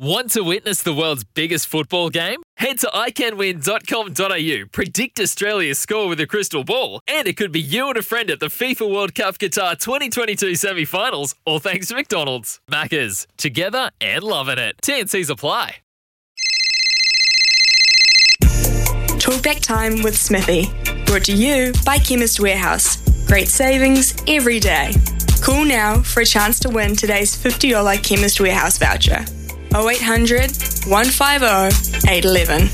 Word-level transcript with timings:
Want 0.00 0.30
to 0.30 0.42
witness 0.44 0.80
the 0.80 0.94
world's 0.94 1.24
biggest 1.24 1.66
football 1.66 2.08
game? 2.08 2.40
Head 2.56 2.78
to 2.80 2.86
iCanWin.com.au, 2.86 4.68
predict 4.70 5.18
Australia's 5.18 5.80
score 5.80 6.06
with 6.06 6.20
a 6.20 6.26
crystal 6.26 6.62
ball, 6.62 7.00
and 7.08 7.26
it 7.26 7.36
could 7.36 7.50
be 7.50 7.60
you 7.60 7.88
and 7.88 7.96
a 7.96 8.02
friend 8.02 8.30
at 8.30 8.38
the 8.38 8.46
FIFA 8.46 8.94
World 8.94 9.16
Cup 9.16 9.38
Qatar 9.38 9.76
2022 9.76 10.54
semi 10.54 10.84
finals, 10.84 11.34
all 11.44 11.58
thanks 11.58 11.88
to 11.88 11.96
McDonald's. 11.96 12.60
Maccas, 12.70 13.26
together 13.36 13.90
and 14.00 14.22
loving 14.22 14.58
it. 14.58 14.76
TNC's 14.82 15.30
apply. 15.30 15.78
Talkback 19.18 19.60
time 19.62 20.04
with 20.04 20.16
Smithy. 20.16 20.66
Brought 21.06 21.24
to 21.24 21.34
you 21.34 21.72
by 21.84 21.98
Chemist 21.98 22.38
Warehouse. 22.38 23.04
Great 23.26 23.48
savings 23.48 24.14
every 24.28 24.60
day. 24.60 24.92
Call 25.42 25.64
now 25.64 26.02
for 26.02 26.20
a 26.20 26.24
chance 26.24 26.60
to 26.60 26.70
win 26.70 26.94
today's 26.94 27.36
$50 27.36 28.00
Chemist 28.04 28.40
Warehouse 28.40 28.78
voucher. 28.78 29.24
0800 29.74 30.50
150 30.86 32.08
811. 32.08 32.68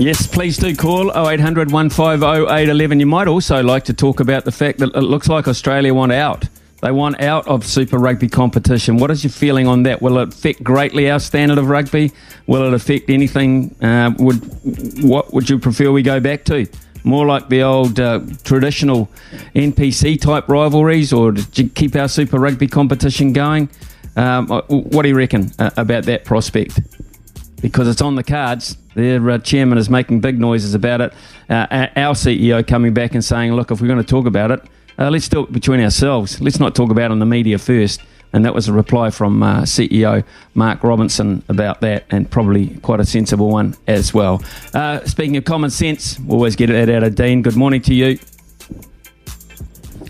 Yes, 0.00 0.26
please 0.26 0.56
do 0.56 0.74
call 0.74 1.10
0800 1.10 1.70
150 1.70 2.24
811. 2.26 3.00
You 3.00 3.06
might 3.06 3.28
also 3.28 3.62
like 3.62 3.84
to 3.84 3.92
talk 3.92 4.20
about 4.20 4.46
the 4.46 4.52
fact 4.52 4.78
that 4.78 4.94
it 4.94 5.02
looks 5.02 5.28
like 5.28 5.46
Australia 5.46 5.92
want 5.92 6.12
out. 6.12 6.48
They 6.80 6.90
want 6.90 7.20
out 7.20 7.46
of 7.46 7.66
Super 7.66 7.98
Rugby 7.98 8.28
competition. 8.28 8.96
What 8.96 9.10
is 9.10 9.22
your 9.22 9.30
feeling 9.30 9.66
on 9.66 9.82
that? 9.82 10.00
Will 10.00 10.16
it 10.16 10.28
affect 10.28 10.62
greatly 10.62 11.10
our 11.10 11.20
standard 11.20 11.58
of 11.58 11.68
rugby? 11.68 12.12
Will 12.46 12.62
it 12.66 12.72
affect 12.72 13.10
anything? 13.10 13.76
Uh, 13.82 14.12
would 14.18 14.36
what 15.04 15.34
would 15.34 15.50
you 15.50 15.58
prefer 15.58 15.92
we 15.92 16.02
go 16.02 16.18
back 16.18 16.44
to? 16.46 16.66
More 17.04 17.26
like 17.26 17.48
the 17.48 17.62
old 17.62 17.98
uh, 17.98 18.20
traditional 18.44 19.08
NPC 19.54 20.20
type 20.20 20.48
rivalries, 20.48 21.12
or 21.12 21.32
to 21.32 21.64
keep 21.68 21.96
our 21.96 22.08
Super 22.08 22.38
Rugby 22.38 22.66
competition 22.66 23.32
going? 23.32 23.68
Um, 24.16 24.50
uh, 24.50 24.62
what 24.68 25.02
do 25.02 25.08
you 25.08 25.16
reckon 25.16 25.50
uh, 25.58 25.70
about 25.76 26.04
that 26.04 26.24
prospect? 26.24 26.80
because 27.60 27.88
it's 27.88 28.00
on 28.00 28.14
the 28.14 28.24
cards. 28.24 28.76
Their 28.94 29.30
uh, 29.30 29.38
chairman 29.38 29.78
is 29.78 29.88
making 29.88 30.20
big 30.20 30.38
noises 30.38 30.74
about 30.74 31.00
it. 31.00 31.12
Uh, 31.48 31.88
our 31.96 32.14
CEO 32.14 32.66
coming 32.66 32.94
back 32.94 33.14
and 33.14 33.24
saying, 33.24 33.52
look, 33.52 33.70
if 33.70 33.80
we're 33.80 33.86
going 33.88 34.02
to 34.02 34.04
talk 34.04 34.26
about 34.26 34.50
it, 34.50 34.60
uh, 34.98 35.10
let's 35.10 35.28
do 35.28 35.44
it 35.44 35.52
between 35.52 35.80
ourselves. 35.80 36.40
Let's 36.40 36.60
not 36.60 36.74
talk 36.74 36.90
about 36.90 37.06
it 37.06 37.12
on 37.12 37.18
the 37.18 37.26
media 37.26 37.58
first. 37.58 38.02
And 38.32 38.44
that 38.44 38.54
was 38.54 38.68
a 38.68 38.72
reply 38.72 39.10
from 39.10 39.42
uh, 39.42 39.62
CEO 39.62 40.24
Mark 40.54 40.84
Robinson 40.84 41.42
about 41.48 41.80
that, 41.80 42.04
and 42.10 42.30
probably 42.30 42.76
quite 42.78 43.00
a 43.00 43.04
sensible 43.04 43.48
one 43.48 43.76
as 43.86 44.14
well. 44.14 44.42
Uh, 44.72 45.04
speaking 45.04 45.36
of 45.36 45.44
common 45.44 45.70
sense, 45.70 46.18
we'll 46.20 46.36
always 46.36 46.54
get 46.54 46.70
it 46.70 46.88
out 46.88 47.02
of 47.02 47.14
Dean. 47.14 47.42
Good 47.42 47.56
morning 47.56 47.82
to 47.82 47.94
you. 47.94 48.18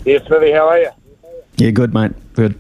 Yes, 0.05 0.27
Smithy, 0.27 0.53
how 0.53 0.69
are 0.69 0.79
you? 0.79 0.91
Yeah, 1.57 1.71
good, 1.71 1.93
mate. 1.95 2.13
Good. 2.35 2.59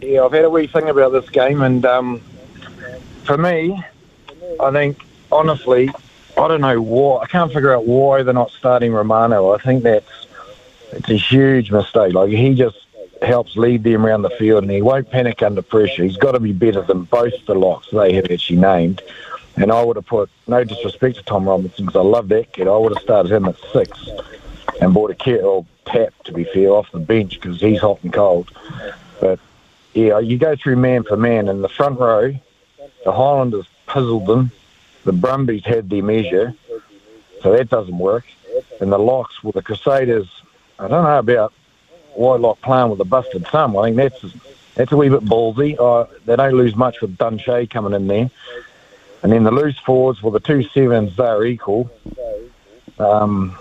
Yeah, 0.00 0.24
I've 0.24 0.32
had 0.32 0.44
a 0.44 0.50
wee 0.50 0.66
thing 0.66 0.88
about 0.88 1.10
this 1.10 1.28
game, 1.30 1.62
and 1.62 1.84
um, 1.84 2.20
for 3.24 3.36
me, 3.36 3.84
I 4.60 4.70
think, 4.70 4.98
honestly, 5.30 5.90
I 6.36 6.48
don't 6.48 6.60
know 6.60 6.80
why. 6.80 7.22
I 7.22 7.26
can't 7.26 7.52
figure 7.52 7.74
out 7.74 7.86
why 7.86 8.22
they're 8.22 8.34
not 8.34 8.50
starting 8.50 8.92
Romano. 8.92 9.52
I 9.52 9.58
think 9.58 9.82
that's 9.82 10.26
it's 10.92 11.08
a 11.08 11.16
huge 11.16 11.70
mistake. 11.70 12.14
Like, 12.14 12.30
he 12.30 12.54
just 12.54 12.81
helps 13.22 13.56
lead 13.56 13.84
them 13.84 14.04
around 14.04 14.22
the 14.22 14.30
field, 14.30 14.62
and 14.62 14.70
he 14.70 14.82
won't 14.82 15.10
panic 15.10 15.42
under 15.42 15.62
pressure. 15.62 16.04
He's 16.04 16.16
got 16.16 16.32
to 16.32 16.40
be 16.40 16.52
better 16.52 16.82
than 16.82 17.04
both 17.04 17.34
the 17.46 17.54
locks 17.54 17.88
they 17.90 18.12
have 18.14 18.30
actually 18.30 18.58
named. 18.58 19.02
And 19.56 19.70
I 19.70 19.82
would 19.82 19.96
have 19.96 20.06
put, 20.06 20.30
no 20.46 20.64
disrespect 20.64 21.16
to 21.16 21.22
Tom 21.22 21.48
Robinson, 21.48 21.86
because 21.86 21.98
I 21.98 22.02
love 22.02 22.28
that 22.28 22.52
kid. 22.52 22.68
I 22.68 22.76
would 22.76 22.94
have 22.94 23.02
started 23.02 23.32
him 23.32 23.46
at 23.46 23.56
six 23.72 24.08
and 24.80 24.94
bought 24.94 25.10
a 25.10 25.14
kid, 25.14 25.42
or 25.42 25.66
tap, 25.84 26.14
to 26.24 26.32
be 26.32 26.44
fair, 26.44 26.70
off 26.70 26.90
the 26.90 26.98
bench, 26.98 27.40
because 27.40 27.60
he's 27.60 27.80
hot 27.80 28.02
and 28.02 28.12
cold. 28.12 28.50
But, 29.20 29.38
yeah, 29.94 30.18
you 30.18 30.38
go 30.38 30.56
through 30.56 30.76
man 30.76 31.04
for 31.04 31.16
man, 31.16 31.48
and 31.48 31.62
the 31.62 31.68
front 31.68 32.00
row, 32.00 32.34
the 33.04 33.12
Highlanders 33.12 33.66
puzzled 33.86 34.26
them. 34.26 34.50
The 35.04 35.12
Brumbies 35.12 35.64
had 35.64 35.90
their 35.90 36.02
measure, 36.02 36.54
so 37.42 37.52
that 37.52 37.68
doesn't 37.68 37.98
work. 37.98 38.24
And 38.80 38.90
the 38.90 38.98
locks, 38.98 39.42
well, 39.42 39.52
the 39.52 39.62
Crusaders, 39.62 40.28
I 40.78 40.88
don't 40.88 41.04
know 41.04 41.18
about 41.18 41.52
Whitelock 42.14 42.60
playing 42.60 42.90
with 42.90 43.00
a 43.00 43.04
busted 43.04 43.46
thumb. 43.48 43.76
I 43.76 43.84
think 43.84 43.96
that's 43.96 44.34
that's 44.74 44.92
a 44.92 44.96
wee 44.96 45.08
bit 45.08 45.24
ballsy. 45.24 45.78
Uh, 45.78 46.06
they 46.24 46.36
don't 46.36 46.54
lose 46.54 46.74
much 46.74 47.00
with 47.00 47.16
Dunshea 47.16 47.68
coming 47.68 47.92
in 47.92 48.06
there. 48.06 48.30
And 49.22 49.30
then 49.30 49.44
the 49.44 49.50
loose 49.50 49.78
forwards, 49.78 50.22
well, 50.22 50.32
the 50.32 50.40
two 50.40 50.62
sevens, 50.62 51.16
they're 51.16 51.44
equal. 51.44 51.90
Um, 52.98 53.56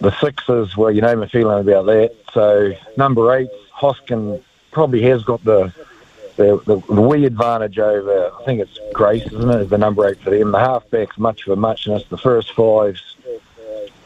the 0.00 0.10
sixes, 0.18 0.76
well, 0.76 0.90
you 0.90 1.02
know 1.02 1.14
my 1.14 1.28
feeling 1.28 1.60
about 1.60 1.86
that. 1.86 2.14
So 2.32 2.72
number 2.96 3.32
eight, 3.34 3.50
Hoskin 3.72 4.42
probably 4.72 5.02
has 5.02 5.22
got 5.22 5.44
the 5.44 5.72
the, 6.36 6.60
the, 6.66 6.92
the 6.92 7.00
wee 7.00 7.26
advantage 7.26 7.78
over, 7.78 8.32
I 8.40 8.44
think 8.44 8.60
it's 8.60 8.78
Grace, 8.92 9.24
isn't 9.26 9.50
it, 9.50 9.60
is 9.62 9.70
the 9.70 9.78
number 9.78 10.08
eight 10.08 10.18
for 10.20 10.30
them. 10.30 10.50
The 10.50 10.58
halfback's 10.58 11.16
much 11.16 11.46
of 11.46 11.52
a 11.52 11.56
muchness. 11.56 12.04
The 12.08 12.18
first 12.18 12.52
fives, 12.54 13.16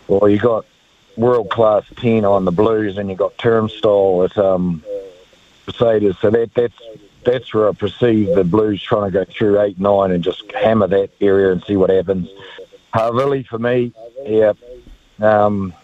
well, 0.09 0.29
you 0.29 0.39
got 0.39 0.67
world 1.19 1.51
class 1.51 1.85
10 1.97 2.25
on 2.25 2.45
the 2.45 2.53
Blues 2.53 2.97
and 2.97 3.11
you 3.11 3.17
got 3.17 3.37
turnstile 3.39 4.25
at 4.25 4.39
um, 4.39 4.83
Crusaders. 5.65 6.19
So 6.19 6.31
that, 6.31 6.55
that's 6.55 6.81
that's 7.25 7.53
where 7.53 7.69
I 7.69 7.73
perceive 7.73 8.35
the 8.35 8.45
Blues 8.45 8.83
trying 8.83 9.11
to 9.11 9.11
go 9.11 9.25
through 9.25 9.61
8 9.61 9.79
9 9.79 10.11
and 10.13 10.25
just 10.25 10.51
hammer 10.53 10.87
that 10.87 11.11
area 11.21 11.53
and 11.53 11.63
see 11.65 11.77
what 11.77 11.91
happens. 11.91 12.29
Havili, 12.95 13.47
for 13.47 13.59
me, 13.59 13.93
yeah. 14.25 14.53
Um, 15.21 15.75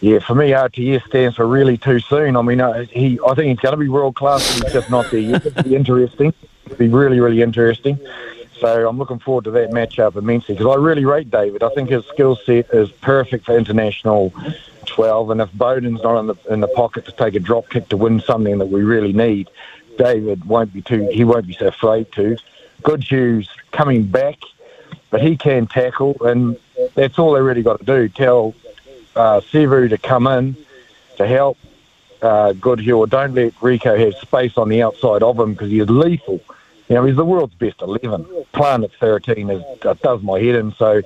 yeah, 0.00 0.20
for 0.20 0.34
me, 0.34 0.50
RTS 0.50 1.06
stands 1.06 1.36
for 1.36 1.46
really 1.46 1.76
too 1.76 1.98
soon. 1.98 2.36
I 2.36 2.42
mean, 2.42 2.60
uh, 2.60 2.84
he, 2.84 3.18
I 3.26 3.34
think 3.34 3.48
he's 3.48 3.58
going 3.58 3.72
to 3.72 3.76
be 3.76 3.88
world 3.88 4.14
class. 4.14 4.48
He's 4.54 4.72
just 4.72 4.90
not 4.90 5.10
there 5.10 5.20
yet. 5.20 5.44
It'll 5.44 5.62
be 5.64 5.74
interesting. 5.74 6.32
It'll 6.66 6.78
be 6.78 6.88
really, 6.88 7.18
really 7.18 7.42
interesting. 7.42 7.98
So 8.60 8.88
I'm 8.88 8.98
looking 8.98 9.18
forward 9.18 9.44
to 9.44 9.50
that 9.52 9.70
matchup 9.70 10.16
immensely 10.16 10.54
because 10.54 10.74
I 10.74 10.78
really 10.78 11.04
rate 11.04 11.30
David. 11.30 11.62
I 11.62 11.68
think 11.70 11.90
his 11.90 12.04
skill 12.06 12.36
set 12.36 12.70
is 12.70 12.90
perfect 12.90 13.46
for 13.46 13.56
international 13.56 14.32
12. 14.86 15.30
And 15.30 15.40
if 15.40 15.50
Beauden's 15.52 16.02
not 16.02 16.18
in 16.18 16.26
the 16.26 16.34
in 16.50 16.60
the 16.60 16.68
pocket 16.68 17.04
to 17.06 17.12
take 17.12 17.34
a 17.34 17.40
drop 17.40 17.68
kick 17.70 17.88
to 17.90 17.96
win 17.96 18.20
something 18.20 18.58
that 18.58 18.66
we 18.66 18.82
really 18.82 19.12
need, 19.12 19.48
David 19.96 20.44
won't 20.44 20.72
be 20.72 20.82
too. 20.82 21.08
He 21.12 21.24
won't 21.24 21.46
be 21.46 21.54
so 21.54 21.68
afraid 21.68 22.10
to. 22.12 22.36
Goodhue's 22.82 23.48
coming 23.72 24.04
back, 24.04 24.38
but 25.10 25.20
he 25.20 25.36
can 25.36 25.66
tackle, 25.66 26.16
and 26.20 26.56
that's 26.94 27.18
all 27.18 27.32
they 27.32 27.40
really 27.40 27.62
got 27.62 27.80
to 27.80 27.84
do. 27.84 28.08
Tell 28.08 28.54
uh, 29.14 29.40
Sevu 29.40 29.88
to 29.88 29.98
come 29.98 30.26
in 30.26 30.56
to 31.16 31.26
help 31.26 31.58
uh, 32.22 32.52
Goodhue. 32.52 33.06
Don't 33.06 33.34
let 33.34 33.54
Rieko 33.56 33.98
have 33.98 34.14
space 34.14 34.56
on 34.56 34.68
the 34.68 34.82
outside 34.82 35.22
of 35.22 35.38
him 35.38 35.52
because 35.52 35.70
he's 35.70 35.88
lethal. 35.88 36.40
Know, 36.88 37.04
he's 37.04 37.16
the 37.16 37.24
world's 37.24 37.54
best 37.54 37.82
11. 37.82 38.26
Playing 38.52 38.84
at 38.84 38.92
13 38.94 39.50
is, 39.50 39.62
uh, 39.84 39.94
does 39.94 40.22
my 40.22 40.40
head 40.40 40.54
in. 40.54 40.72
So 40.72 41.02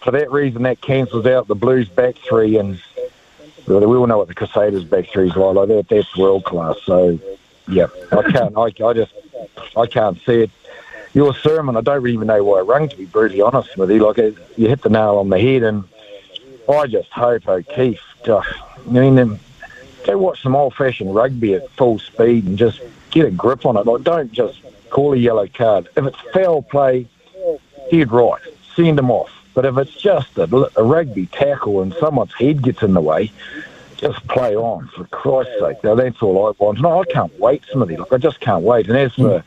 for 0.00 0.10
that 0.10 0.30
reason, 0.32 0.62
that 0.62 0.80
cancels 0.80 1.26
out 1.26 1.46
the 1.46 1.54
Blues 1.54 1.88
back 1.88 2.16
three. 2.16 2.56
And 2.58 2.82
we 3.66 3.74
all 3.74 4.06
know 4.06 4.18
what 4.18 4.28
the 4.28 4.34
Crusaders 4.34 4.84
back 4.84 5.08
three 5.08 5.28
is 5.28 5.36
like. 5.36 5.54
like 5.54 5.68
that, 5.68 5.88
that's 5.88 6.16
world 6.16 6.44
class. 6.44 6.76
So, 6.84 7.18
yeah, 7.68 7.86
I 8.10 8.22
can't, 8.30 8.56
I, 8.56 8.84
I 8.84 8.92
just, 8.92 9.14
I 9.76 9.86
can't 9.86 10.20
see 10.22 10.42
it. 10.42 10.50
Your 11.14 11.34
sermon, 11.34 11.76
I 11.76 11.82
don't 11.82 12.06
even 12.08 12.26
know 12.26 12.42
why 12.42 12.58
I 12.58 12.62
rung, 12.62 12.88
to 12.88 12.96
be 12.96 13.04
brutally 13.04 13.42
honest 13.42 13.76
with 13.76 13.90
you. 13.90 14.04
Like, 14.04 14.18
it, 14.18 14.36
you 14.56 14.68
hit 14.68 14.82
the 14.82 14.88
nail 14.88 15.18
on 15.18 15.28
the 15.28 15.38
head, 15.38 15.62
and 15.62 15.84
I 16.68 16.86
just 16.86 17.10
hope 17.10 17.46
O'Keeffe, 17.46 18.00
I 18.28 18.42
mean, 18.86 19.18
um, 19.18 19.38
go 20.04 20.16
watch 20.18 20.42
some 20.42 20.56
old-fashioned 20.56 21.14
rugby 21.14 21.54
at 21.54 21.68
full 21.70 21.98
speed 21.98 22.46
and 22.46 22.58
just 22.58 22.80
get 23.12 23.26
a 23.26 23.30
grip 23.30 23.64
on 23.64 23.76
it. 23.76 23.86
Like, 23.86 24.02
don't 24.02 24.32
just 24.32 24.60
call 24.90 25.12
a 25.12 25.16
yellow 25.16 25.46
card. 25.46 25.88
If 25.96 26.04
it's 26.04 26.18
foul 26.32 26.62
play, 26.62 27.06
head 27.90 28.10
right, 28.10 28.42
send 28.74 28.98
them 28.98 29.10
off. 29.10 29.30
But 29.54 29.66
if 29.66 29.76
it's 29.76 29.94
just 29.94 30.36
a, 30.38 30.70
a 30.76 30.82
rugby 30.82 31.26
tackle 31.26 31.82
and 31.82 31.94
someone's 31.94 32.32
head 32.32 32.62
gets 32.62 32.82
in 32.82 32.94
the 32.94 33.00
way, 33.00 33.30
just 33.96 34.26
play 34.26 34.56
on 34.56 34.88
for 34.88 35.04
Christ's 35.04 35.60
sake. 35.60 35.84
Now 35.84 35.94
that's 35.94 36.20
all 36.22 36.48
I 36.48 36.52
want. 36.62 36.80
No, 36.80 37.00
I 37.00 37.04
can't 37.04 37.38
wait, 37.38 37.62
Smithy. 37.70 37.96
Look, 37.96 38.12
I 38.12 38.18
just 38.18 38.40
can't 38.40 38.64
wait. 38.64 38.88
And 38.88 38.96
as 38.96 39.14
for 39.14 39.44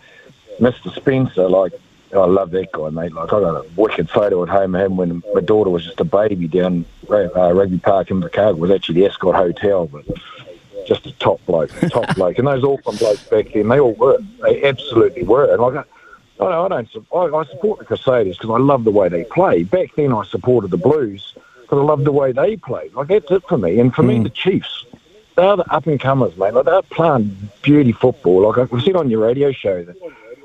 Mr. 0.60 0.96
Spencer, 0.96 1.50
like 1.50 1.74
I 2.14 2.26
love 2.26 2.52
that 2.52 2.72
guy, 2.72 2.90
mate. 2.90 3.14
Like 3.14 3.34
I 3.34 3.40
got 3.40 3.66
a 3.66 3.66
wicked 3.76 4.10
photo 4.10 4.44
at 4.44 4.50
home 4.50 4.76
of 4.76 4.82
him 4.82 4.98
when 4.98 5.24
my 5.34 5.42
daughter 5.42 5.70
was 5.70 5.84
just 5.84 6.00
a 6.00 6.06
baby 6.06 6.48
down 6.48 6.86
uh, 7.10 7.54
Rugby 7.54 7.80
Park 7.80 8.12
in 8.12 8.22
Chicago. 8.22 8.52
It 8.52 8.60
was 8.60 8.72
actually 8.72 9.02
the 9.02 9.08
Ascot 9.08 9.36
Hotel, 9.36 9.88
but 9.88 10.06
just 10.86 11.06
a 11.06 11.12
top 11.14 11.44
bloke, 11.46 11.72
top 11.90 12.16
bloke. 12.16 12.38
And 12.38 12.48
those 12.48 12.64
Auckland 12.64 13.00
blokes 13.00 13.24
back 13.24 13.54
then, 13.54 13.70
they 13.70 13.80
all 13.80 13.94
were. 13.94 14.18
They 14.42 14.64
absolutely 14.64 15.24
were. 15.24 15.52
And 15.52 15.62
like, 15.62 15.86
I, 16.40 16.46
I 16.46 16.68
don't, 16.68 16.90
I, 17.14 17.18
I 17.18 17.44
support 17.46 17.80
the 17.80 17.86
Crusaders 17.86 18.38
because 18.38 18.50
I 18.50 18.58
love 18.58 18.84
the 18.84 18.92
way 18.92 19.10
they 19.10 19.24
play. 19.24 19.64
Back 19.64 19.96
then, 19.96 20.14
I 20.14 20.24
supported 20.26 20.72
the 20.72 20.78
Blues 20.78 21.34
because 21.62 21.80
I 21.80 21.84
loved 21.84 22.06
the 22.06 22.12
way 22.12 22.32
they 22.32 22.58
played. 22.58 22.94
Like 22.94 23.08
that's 23.08 23.30
it 23.32 23.44
for 23.48 23.58
me. 23.58 23.80
And 23.80 23.94
for 23.94 24.04
mm. 24.04 24.08
me, 24.08 24.24
the 24.24 24.30
Chiefs, 24.30 24.86
they're 25.36 25.56
the 25.56 25.74
up 25.74 25.88
and 25.88 26.00
comers, 26.00 26.38
mate. 26.38 26.54
Like 26.54 26.66
they're 26.66 26.82
playing 26.84 27.36
beauty 27.62 27.92
football. 27.92 28.48
Like 28.48 28.72
I've 28.72 28.84
said 28.84 28.96
on 28.96 29.10
your 29.10 29.26
radio 29.26 29.52
show 29.52 29.84
that 29.84 29.98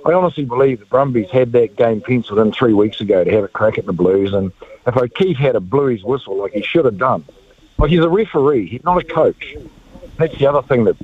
I 0.05 0.13
honestly 0.13 0.45
believe 0.45 0.81
the 0.81 0.87
Brumbies 0.87 1.31
had 1.31 1.53
that 1.53 1.77
game 1.77 2.01
penciled 2.01 2.39
in 2.39 2.53
three 2.53 2.73
weeks 2.73 3.01
ago 3.01 3.23
to 3.23 3.31
have 3.31 3.45
a 3.45 3.49
crack 3.49 3.79
at 3.79 3.87
the 3.87 3.93
Blues. 3.93 4.33
And 4.33 4.53
if 4.87 4.97
O'Keeffe 4.97 5.37
had 5.37 5.57
a 5.57 5.61
Blues 5.61 6.03
whistle 6.03 6.37
like 6.37 6.53
he 6.53 6.63
should 6.63 6.87
have 6.87 6.99
done, 6.99 7.25
like 7.79 7.91
he's 7.91 8.01
a 8.01 8.09
referee, 8.09 8.67
he's 8.67 8.85
not 8.85 8.99
a 8.99 9.05
coach. 9.05 9.57
That's 10.21 10.39
the 10.39 10.47
other 10.47 10.63
thing 10.63 10.85
that 10.85 10.97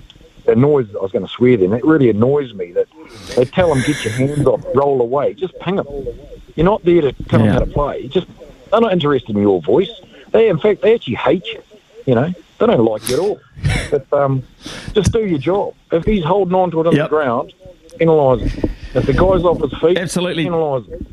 annoys. 0.46 0.94
I 0.94 0.98
was 0.98 1.10
going 1.10 1.24
to 1.24 1.30
swear 1.30 1.56
then. 1.56 1.72
It 1.72 1.84
really 1.84 2.10
annoys 2.10 2.52
me 2.52 2.72
that 2.72 2.86
they 3.34 3.46
tell 3.46 3.70
them 3.70 3.82
get 3.86 4.04
your 4.04 4.12
hands 4.12 4.46
off, 4.46 4.62
roll 4.74 5.00
away, 5.00 5.32
just 5.32 5.58
ping 5.60 5.76
them. 5.76 5.86
You're 6.54 6.66
not 6.66 6.84
there 6.84 7.00
to 7.00 7.12
tell 7.12 7.40
yeah. 7.40 7.46
them 7.46 7.54
how 7.54 7.58
to 7.60 7.66
play. 7.66 8.08
just 8.08 8.26
they're 8.70 8.80
not 8.80 8.92
interested 8.92 9.34
in 9.34 9.40
your 9.40 9.62
voice. 9.62 9.90
They, 10.32 10.48
in 10.48 10.58
fact, 10.58 10.82
they 10.82 10.94
actually 10.94 11.14
hate 11.14 11.46
you. 11.46 11.62
You 12.04 12.14
know, 12.14 12.34
they 12.58 12.66
don't 12.66 12.84
like 12.84 13.08
you 13.08 13.14
at 13.14 13.20
all. 13.20 13.40
But 13.90 14.12
um, 14.12 14.42
just 14.92 15.12
do 15.12 15.24
your 15.24 15.38
job. 15.38 15.74
If 15.92 16.04
he's 16.04 16.24
holding 16.24 16.54
on 16.54 16.70
to 16.72 16.80
it 16.80 16.86
on 16.86 16.94
yep. 16.94 17.06
the 17.06 17.16
ground, 17.16 17.54
penalise 17.94 18.40
him. 18.40 18.70
If 18.94 19.06
the 19.06 19.12
guy's 19.12 19.44
off 19.44 19.60
his 19.60 19.72
feet, 19.80 19.98
absolutely 19.98 20.44
penalise 20.44 20.88
him. 20.88 21.06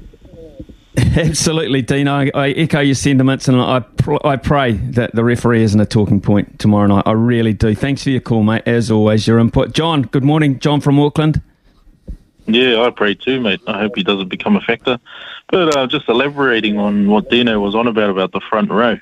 Absolutely, 0.97 1.81
Dean. 1.81 2.07
I, 2.07 2.29
I, 2.35 2.49
echo 2.49 2.79
your 2.79 2.95
sentiments, 2.95 3.47
and 3.47 3.59
I 3.59 3.79
pr- 3.79 4.25
I 4.25 4.35
pray 4.35 4.73
that 4.73 5.15
the 5.15 5.23
referee 5.23 5.63
isn't 5.63 5.79
a 5.79 5.85
talking 5.85 6.21
point 6.21 6.59
tomorrow 6.59 6.87
night. 6.87 7.03
I 7.05 7.13
really 7.13 7.53
do. 7.53 7.73
Thanks 7.73 8.03
for 8.03 8.11
your 8.11 8.21
call, 8.21 8.43
mate. 8.43 8.63
As 8.67 8.91
always, 8.91 9.25
your 9.25 9.39
input. 9.39 9.73
John, 9.73 10.03
good 10.03 10.23
morning. 10.23 10.59
John 10.59 10.81
from 10.81 10.99
Auckland. 10.99 11.41
Yeah, 12.45 12.81
I 12.81 12.91
pray 12.91 13.15
too, 13.15 13.39
mate. 13.39 13.61
I 13.65 13.79
hope 13.79 13.95
he 13.95 14.03
doesn't 14.03 14.27
become 14.27 14.55
a 14.55 14.61
factor. 14.61 14.99
But 15.49 15.75
uh, 15.75 15.87
just 15.87 16.07
elaborating 16.09 16.77
on 16.77 17.07
what 17.09 17.29
Dino 17.29 17.59
was 17.59 17.73
on 17.73 17.87
about 17.87 18.09
about 18.09 18.31
the 18.31 18.41
front 18.41 18.69
row. 18.69 18.97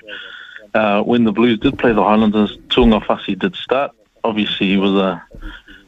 Uh, 0.74 1.02
when 1.02 1.24
the 1.24 1.32
Blues 1.32 1.58
did 1.58 1.78
play 1.78 1.92
the 1.92 2.02
Highlanders, 2.02 2.56
Tu'ungafasi 2.68 3.38
did 3.38 3.54
start. 3.54 3.92
Obviously, 4.24 4.68
he 4.68 4.76
was 4.78 4.94
a 4.94 5.22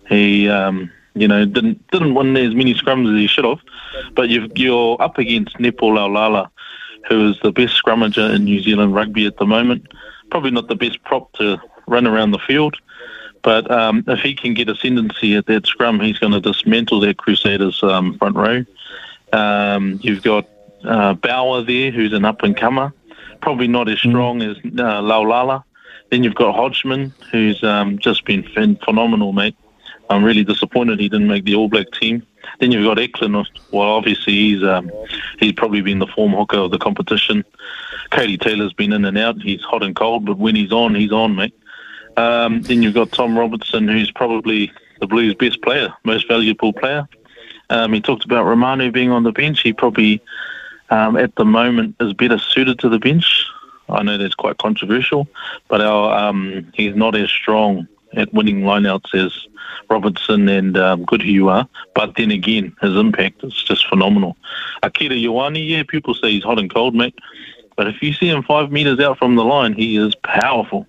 he. 0.09 0.51
Um, 0.51 0.91
you 1.15 1.29
know, 1.29 1.45
didn't 1.45 1.87
didn't 1.91 2.15
win 2.15 2.37
as 2.37 2.55
many 2.55 2.75
scrums 2.75 3.13
as 3.13 3.19
he 3.19 3.27
should 3.27 3.45
have. 3.45 3.61
But 4.15 4.29
you 4.29 4.77
are 4.77 5.03
up 5.03 5.19
against 5.19 5.59
Nepo 5.61 5.91
Laulala, 5.91 6.49
who 7.09 7.31
is 7.31 7.39
the 7.43 7.53
best 7.53 7.81
scrummager 7.83 8.35
in 8.35 8.45
New 8.45 8.63
Zealand 8.63 8.95
rugby 8.95 9.27
at 9.27 9.37
the 9.37 9.47
moment. 9.47 9.87
Probably 10.31 10.51
not 10.51 10.69
the 10.69 10.77
best 10.77 11.03
prop 11.05 11.33
to 11.35 11.61
run 11.87 12.07
around 12.07 12.33
the 12.33 12.39
field, 12.39 12.77
but 13.43 13.71
um, 13.71 14.03
if 14.09 14.21
he 14.21 14.35
can 14.35 14.55
get 14.55 14.69
ascendancy 14.69 15.37
at 15.37 15.47
that 15.47 15.67
scrum, 15.67 16.01
he's 16.01 16.19
going 16.19 16.33
to 16.33 16.41
dismantle 16.41 17.01
that 17.01 17.19
Crusaders 17.19 17.83
um, 17.83 18.19
front 18.19 18.37
row. 18.37 18.65
Um, 19.33 20.01
you've 20.03 20.23
got 20.23 20.49
uh, 20.85 21.15
Bower 21.15 21.63
there, 21.63 21.91
who's 21.91 22.13
an 22.13 22.25
up 22.25 22.43
and 22.43 22.57
comer, 22.57 22.93
probably 23.41 23.69
not 23.69 23.89
as 23.89 23.99
mm. 23.99 24.11
strong 24.11 24.43
as 24.43 24.57
uh, 24.57 25.03
Laulala. 25.03 25.63
Then 26.11 26.23
you've 26.23 26.35
got 26.35 26.55
Hodgman, 26.55 27.13
who's 27.31 27.63
um, 27.63 27.99
just 27.99 28.25
been 28.25 28.45
phenomenal, 28.45 29.33
mate. 29.33 29.57
I'm 30.11 30.25
really 30.25 30.45
disappointed 30.45 31.01
he 31.01 31.09
didn't 31.09 31.29
make 31.29 31.45
the 31.45 31.55
All 31.55 31.69
Black 31.69 31.91
team. 31.93 32.27
Then 32.61 32.73
you've 32.73 32.85
got 32.85 32.99
Eklund. 32.99 33.49
Well, 33.71 33.89
obviously 33.89 34.35
he's 34.35 34.63
um, 34.63 34.91
he's 35.39 35.53
probably 35.53 35.81
been 35.81 35.99
the 35.99 36.07
form 36.07 36.33
hooker 36.33 36.59
of 36.59 36.71
the 36.71 36.79
competition. 36.79 37.45
Codie 38.11 38.41
Taylor's 38.41 38.73
been 38.73 38.93
in 38.93 39.05
and 39.05 39.19
out. 39.19 39.41
He's 39.41 39.63
hot 39.63 39.83
and 39.83 39.97
cold, 39.97 40.25
but 40.27 40.39
when 40.39 40.55
he's 40.55 40.73
on, 40.73 40.95
he's 40.95 41.13
on, 41.13 41.35
mate. 41.35 41.55
Um, 42.17 42.63
then 42.63 42.83
you've 42.83 42.95
got 42.95 43.13
Tom 43.13 43.37
Robertson, 43.37 43.89
who's 43.89 44.11
probably 44.11 44.71
the 45.01 45.07
Blues' 45.07 45.35
best 45.35 45.63
player, 45.63 45.93
most 46.05 46.29
valuable 46.29 46.73
player. 46.73 47.09
Um, 47.71 47.93
he 47.93 48.01
talked 48.01 48.25
about 48.25 48.45
Romano 48.45 48.91
being 48.91 49.11
on 49.11 49.25
the 49.25 49.33
bench. 49.33 49.63
He 49.63 49.73
probably, 49.73 50.23
um, 50.91 51.17
at 51.17 51.35
the 51.35 51.45
moment, 51.45 51.97
is 51.99 52.13
better 52.13 52.39
suited 52.39 52.79
to 52.81 52.89
the 52.89 52.99
bench. 52.99 53.47
I 53.89 54.03
know 54.03 54.17
that's 54.17 54.35
quite 54.35 54.59
controversial, 54.59 55.27
but 55.69 55.81
our, 55.81 56.29
um, 56.29 56.73
he's 56.75 56.95
not 56.95 57.17
as 57.17 57.31
strong 57.31 57.89
at 58.17 58.33
winning 58.33 58.63
lineouts 58.63 59.15
as 59.15 59.47
Robertson 59.89 60.49
and 60.49 60.77
um, 60.77 61.05
good 61.05 61.23
who 61.23 61.31
you 61.31 61.49
are. 61.49 61.69
But 61.95 62.17
then 62.17 62.31
again, 62.31 62.77
his 62.81 62.97
impact 62.97 63.45
is 63.45 63.55
just 63.55 63.87
phenomenal. 63.89 64.37
Akira 64.83 65.15
Ioane, 65.15 65.69
yeah, 65.69 65.83
people 65.87 66.15
say 66.15 66.31
he's 66.33 66.45
hot 66.45 66.59
and 66.59 66.73
cold, 66.73 66.95
mate. 66.95 67.19
But 67.77 67.89
if 67.89 68.03
you 68.03 68.13
see 68.13 68.29
him 68.29 68.43
five 68.43 68.71
metres 68.71 69.01
out 69.01 69.19
from 69.19 69.37
the 69.37 69.45
line, 69.45 69.73
he 69.73 69.97
is 69.97 70.15
powerful. 70.17 70.87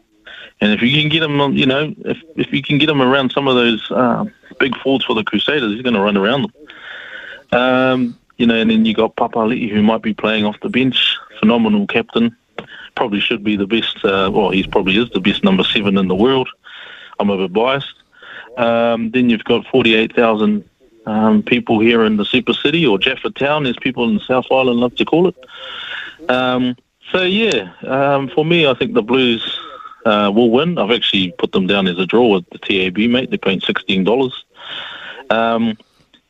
And 0.61 0.71
if 0.71 0.81
you 0.81 1.01
can 1.01 1.09
get 1.09 1.23
him, 1.23 1.53
you 1.53 1.65
know, 1.65 1.93
if 2.05 2.17
if 2.35 2.53
you 2.53 2.61
can 2.61 2.77
get 2.77 2.89
him 2.89 3.01
around 3.01 3.31
some 3.31 3.47
of 3.47 3.55
those 3.55 3.91
uh, 3.91 4.25
big 4.59 4.75
forwards 4.77 5.05
for 5.05 5.13
the 5.13 5.23
Crusaders, 5.23 5.73
he's 5.73 5.81
going 5.81 5.95
to 5.95 6.01
run 6.01 6.17
around 6.17 6.43
them. 6.43 7.59
Um, 7.59 8.19
you 8.37 8.45
know, 8.45 8.55
and 8.55 8.69
then 8.69 8.85
you 8.85 8.93
got 8.93 9.15
Papali'i, 9.15 9.69
who 9.69 9.81
might 9.81 10.01
be 10.01 10.13
playing 10.13 10.45
off 10.45 10.59
the 10.61 10.69
bench, 10.69 11.17
phenomenal 11.39 11.87
captain. 11.87 12.35
Probably 12.95 13.19
should 13.19 13.43
be 13.43 13.57
the 13.57 13.67
best. 13.67 14.03
Uh, 14.03 14.29
well, 14.33 14.49
he 14.49 14.65
probably 14.65 14.97
is 14.97 15.09
the 15.09 15.19
best 15.19 15.43
number 15.43 15.63
seven 15.63 15.97
in 15.97 16.07
the 16.07 16.15
world. 16.15 16.49
I'm 17.19 17.29
a 17.29 17.37
bit 17.37 17.53
biased. 17.53 17.93
Um, 18.57 19.11
then 19.11 19.29
you've 19.29 19.43
got 19.43 19.67
48,000 19.67 20.67
um, 21.05 21.43
people 21.43 21.79
here 21.79 22.03
in 22.03 22.17
the 22.17 22.25
super 22.25 22.53
city 22.53 22.85
or 22.85 22.97
Jaffa 22.97 23.31
Town, 23.31 23.65
as 23.65 23.75
people 23.81 24.09
in 24.09 24.19
South 24.19 24.45
Island 24.51 24.79
love 24.79 24.95
to 24.95 25.05
call 25.05 25.27
it. 25.27 25.35
Um, 26.29 26.75
so 27.11 27.23
yeah, 27.23 27.73
um, 27.83 28.29
for 28.29 28.43
me, 28.43 28.67
I 28.67 28.73
think 28.73 28.93
the 28.93 29.03
Blues 29.03 29.59
uh, 30.05 30.31
will 30.33 30.51
win. 30.51 30.77
I've 30.77 30.91
actually 30.91 31.31
put 31.37 31.51
them 31.51 31.67
down 31.67 31.87
as 31.87 31.97
a 31.99 32.05
draw 32.05 32.33
with 32.33 32.49
the 32.49 32.57
TAB, 32.57 32.97
mate. 33.09 33.29
They're 33.29 33.37
paying 33.37 33.61
sixteen 33.61 34.03
dollars. 34.03 34.45
Um, 35.29 35.77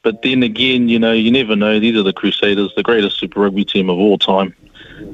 but 0.03 0.21
then 0.21 0.43
again, 0.43 0.87
you 0.87 0.99
know, 0.99 1.13
you 1.13 1.31
never 1.31 1.55
know. 1.55 1.79
These 1.79 1.97
are 1.97 2.03
the 2.03 2.13
Crusaders, 2.13 2.73
the 2.75 2.83
greatest 2.83 3.17
Super 3.17 3.41
Rugby 3.41 3.65
team 3.65 3.89
of 3.89 3.97
all 3.97 4.17
time. 4.17 4.55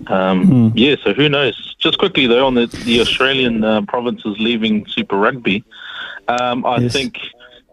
Um, 0.07 0.48
mm. 0.48 0.71
Yeah, 0.75 0.95
so 1.03 1.13
who 1.13 1.30
knows? 1.30 1.75
Just 1.80 1.98
quickly 1.98 2.27
though, 2.27 2.45
on 2.45 2.56
the, 2.56 2.68
the 2.86 3.01
Australian 3.01 3.63
uh, 3.63 3.81
provinces 3.83 4.38
leaving 4.39 4.86
Super 4.88 5.18
Rugby, 5.18 5.63
um, 6.27 6.65
I 6.65 6.77
yes. 6.77 6.94
think 6.94 7.19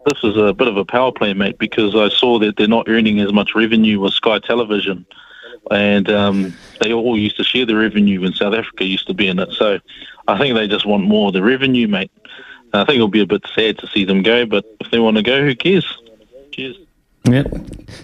this 0.05 0.23
is 0.23 0.37
a 0.37 0.53
bit 0.53 0.67
of 0.67 0.77
a 0.77 0.85
power 0.85 1.11
play, 1.11 1.33
mate, 1.33 1.57
because 1.57 1.95
I 1.95 2.09
saw 2.09 2.39
that 2.39 2.55
they're 2.57 2.67
not 2.67 2.87
earning 2.89 3.19
as 3.19 3.33
much 3.33 3.55
revenue 3.55 3.99
with 3.99 4.13
Sky 4.13 4.39
Television, 4.39 5.05
and 5.71 6.09
um, 6.09 6.53
they 6.81 6.93
all 6.93 7.17
used 7.17 7.37
to 7.37 7.43
share 7.43 7.65
the 7.65 7.75
revenue 7.75 8.21
when 8.21 8.33
South 8.33 8.53
Africa 8.53 8.85
used 8.85 9.07
to 9.07 9.13
be 9.13 9.27
in 9.27 9.39
it. 9.39 9.51
So 9.53 9.79
I 10.27 10.37
think 10.37 10.55
they 10.55 10.67
just 10.67 10.85
want 10.85 11.03
more 11.03 11.27
of 11.27 11.33
the 11.33 11.43
revenue, 11.43 11.87
mate. 11.87 12.11
I 12.73 12.85
think 12.85 12.95
it'll 12.95 13.07
be 13.07 13.21
a 13.21 13.25
bit 13.25 13.43
sad 13.55 13.79
to 13.79 13.87
see 13.87 14.05
them 14.05 14.21
go, 14.21 14.45
but 14.45 14.63
if 14.79 14.91
they 14.91 14.99
want 14.99 15.17
to 15.17 15.23
go, 15.23 15.43
who 15.43 15.55
cares? 15.55 15.97
Cheers. 16.51 16.77
Yeah, 17.31 17.43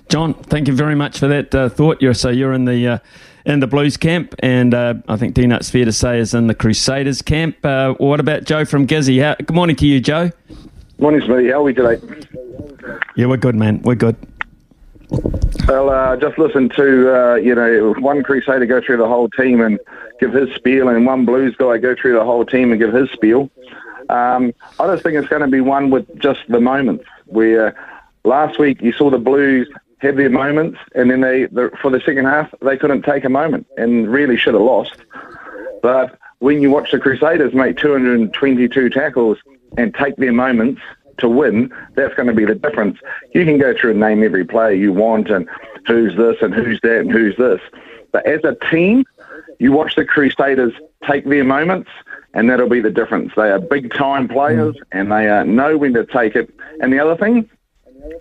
John, 0.07 0.35
thank 0.35 0.67
you 0.67 0.75
very 0.75 0.93
much 0.93 1.17
for 1.17 1.27
that 1.27 1.55
uh, 1.55 1.69
thought. 1.69 1.99
You're 1.99 2.13
so 2.13 2.29
you're 2.29 2.53
in 2.53 2.65
the 2.65 2.87
uh, 2.87 2.97
in 3.45 3.59
the 3.59 3.65
Blues 3.65 3.97
camp, 3.97 4.35
and 4.39 4.71
uh, 4.73 4.95
I 5.07 5.17
think 5.17 5.33
Dino, 5.33 5.59
fair 5.59 5.85
to 5.85 5.91
say, 5.91 6.19
is 6.19 6.35
in 6.35 6.45
the 6.45 6.53
Crusaders 6.53 7.23
camp. 7.23 7.65
Uh, 7.65 7.93
what 7.93 8.19
about 8.19 8.43
Joe 8.43 8.65
from 8.65 8.85
Gizzy? 8.85 9.23
How, 9.23 9.35
good 9.35 9.55
morning 9.55 9.75
to 9.77 9.87
you, 9.87 9.99
Joe. 9.99 10.31
Morning, 10.99 11.21
Smithy. 11.21 11.49
How 11.49 11.61
are 11.61 11.63
we 11.63 11.73
today? 11.73 11.99
Yeah, 13.15 13.25
we're 13.25 13.37
good, 13.37 13.55
man. 13.55 13.81
We're 13.81 13.95
good. 13.95 14.15
Well, 15.67 15.89
uh, 15.89 16.17
just 16.17 16.37
listen 16.37 16.69
to 16.69 17.15
uh, 17.15 17.35
you 17.35 17.55
know 17.55 17.95
one 17.97 18.21
Crusader 18.21 18.67
go 18.67 18.79
through 18.79 18.97
the 18.97 19.07
whole 19.07 19.29
team 19.29 19.59
and 19.59 19.79
give 20.19 20.33
his 20.33 20.53
spiel, 20.53 20.87
and 20.89 21.03
one 21.03 21.25
Blues 21.25 21.55
guy 21.57 21.79
go 21.79 21.95
through 21.99 22.13
the 22.13 22.23
whole 22.23 22.45
team 22.45 22.71
and 22.71 22.79
give 22.79 22.93
his 22.93 23.09
spiel. 23.09 23.49
Um, 24.09 24.53
I 24.79 24.85
just 24.85 25.01
think 25.01 25.15
it's 25.15 25.27
going 25.27 25.41
to 25.41 25.47
be 25.47 25.61
one 25.61 25.89
with 25.89 26.19
just 26.19 26.41
the 26.47 26.59
moments. 26.59 27.05
Where 27.25 27.75
last 28.25 28.59
week 28.59 28.81
you 28.81 28.91
saw 28.91 29.09
the 29.09 29.17
Blues 29.17 29.69
have 29.99 30.17
their 30.17 30.29
moments, 30.29 30.79
and 30.93 31.09
then 31.09 31.21
they 31.21 31.45
the, 31.45 31.71
for 31.81 31.89
the 31.89 32.01
second 32.01 32.25
half 32.25 32.53
they 32.61 32.77
couldn't 32.77 33.03
take 33.03 33.23
a 33.23 33.29
moment 33.29 33.67
and 33.77 34.11
really 34.11 34.37
should 34.37 34.53
have 34.53 34.63
lost. 34.63 34.95
But 35.81 36.17
when 36.39 36.61
you 36.61 36.69
watch 36.71 36.91
the 36.91 36.99
Crusaders 36.99 37.53
make 37.53 37.77
222 37.77 38.89
tackles 38.89 39.37
and 39.77 39.93
take 39.93 40.15
their 40.17 40.33
moments 40.33 40.81
to 41.19 41.29
win, 41.29 41.73
that's 41.95 42.13
going 42.15 42.27
to 42.27 42.33
be 42.33 42.45
the 42.45 42.55
difference. 42.55 42.99
You 43.33 43.45
can 43.45 43.57
go 43.57 43.73
through 43.73 43.91
and 43.91 43.99
name 43.99 44.23
every 44.23 44.45
player 44.45 44.71
you 44.71 44.91
want 44.91 45.29
and 45.29 45.47
who's 45.87 46.15
this 46.17 46.37
and 46.41 46.53
who's 46.53 46.79
that 46.81 46.99
and 46.99 47.11
who's 47.11 47.37
this. 47.37 47.61
But 48.11 48.25
as 48.25 48.41
a 48.43 48.55
team, 48.69 49.05
you 49.59 49.71
watch 49.71 49.95
the 49.95 50.05
Crusaders 50.05 50.73
take 51.07 51.25
their 51.25 51.43
moments, 51.43 51.89
and 52.33 52.49
that'll 52.49 52.69
be 52.69 52.81
the 52.81 52.91
difference. 52.91 53.31
They 53.35 53.49
are 53.49 53.59
big 53.59 53.93
time 53.93 54.27
players 54.27 54.75
and 54.91 55.11
they 55.11 55.29
uh, 55.29 55.43
know 55.43 55.77
when 55.77 55.93
to 55.93 56.05
take 56.05 56.35
it. 56.35 56.53
And 56.81 56.91
the 56.91 56.99
other 56.99 57.15
thing, 57.15 57.49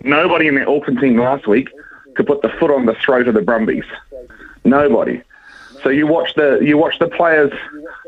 Nobody 0.01 0.47
in 0.47 0.55
the 0.55 0.67
Auckland 0.67 0.99
team 0.99 1.17
last 1.17 1.47
week 1.47 1.69
could 2.15 2.27
put 2.27 2.41
the 2.41 2.49
foot 2.49 2.71
on 2.71 2.85
the 2.85 2.95
throat 2.95 3.27
of 3.27 3.33
the 3.33 3.41
Brumbies. 3.41 3.85
Nobody. 4.63 5.21
So 5.83 5.89
you 5.89 6.07
watch 6.07 6.33
the 6.35 6.59
you 6.61 6.77
watch 6.77 6.97
the 6.99 7.07
players 7.07 7.51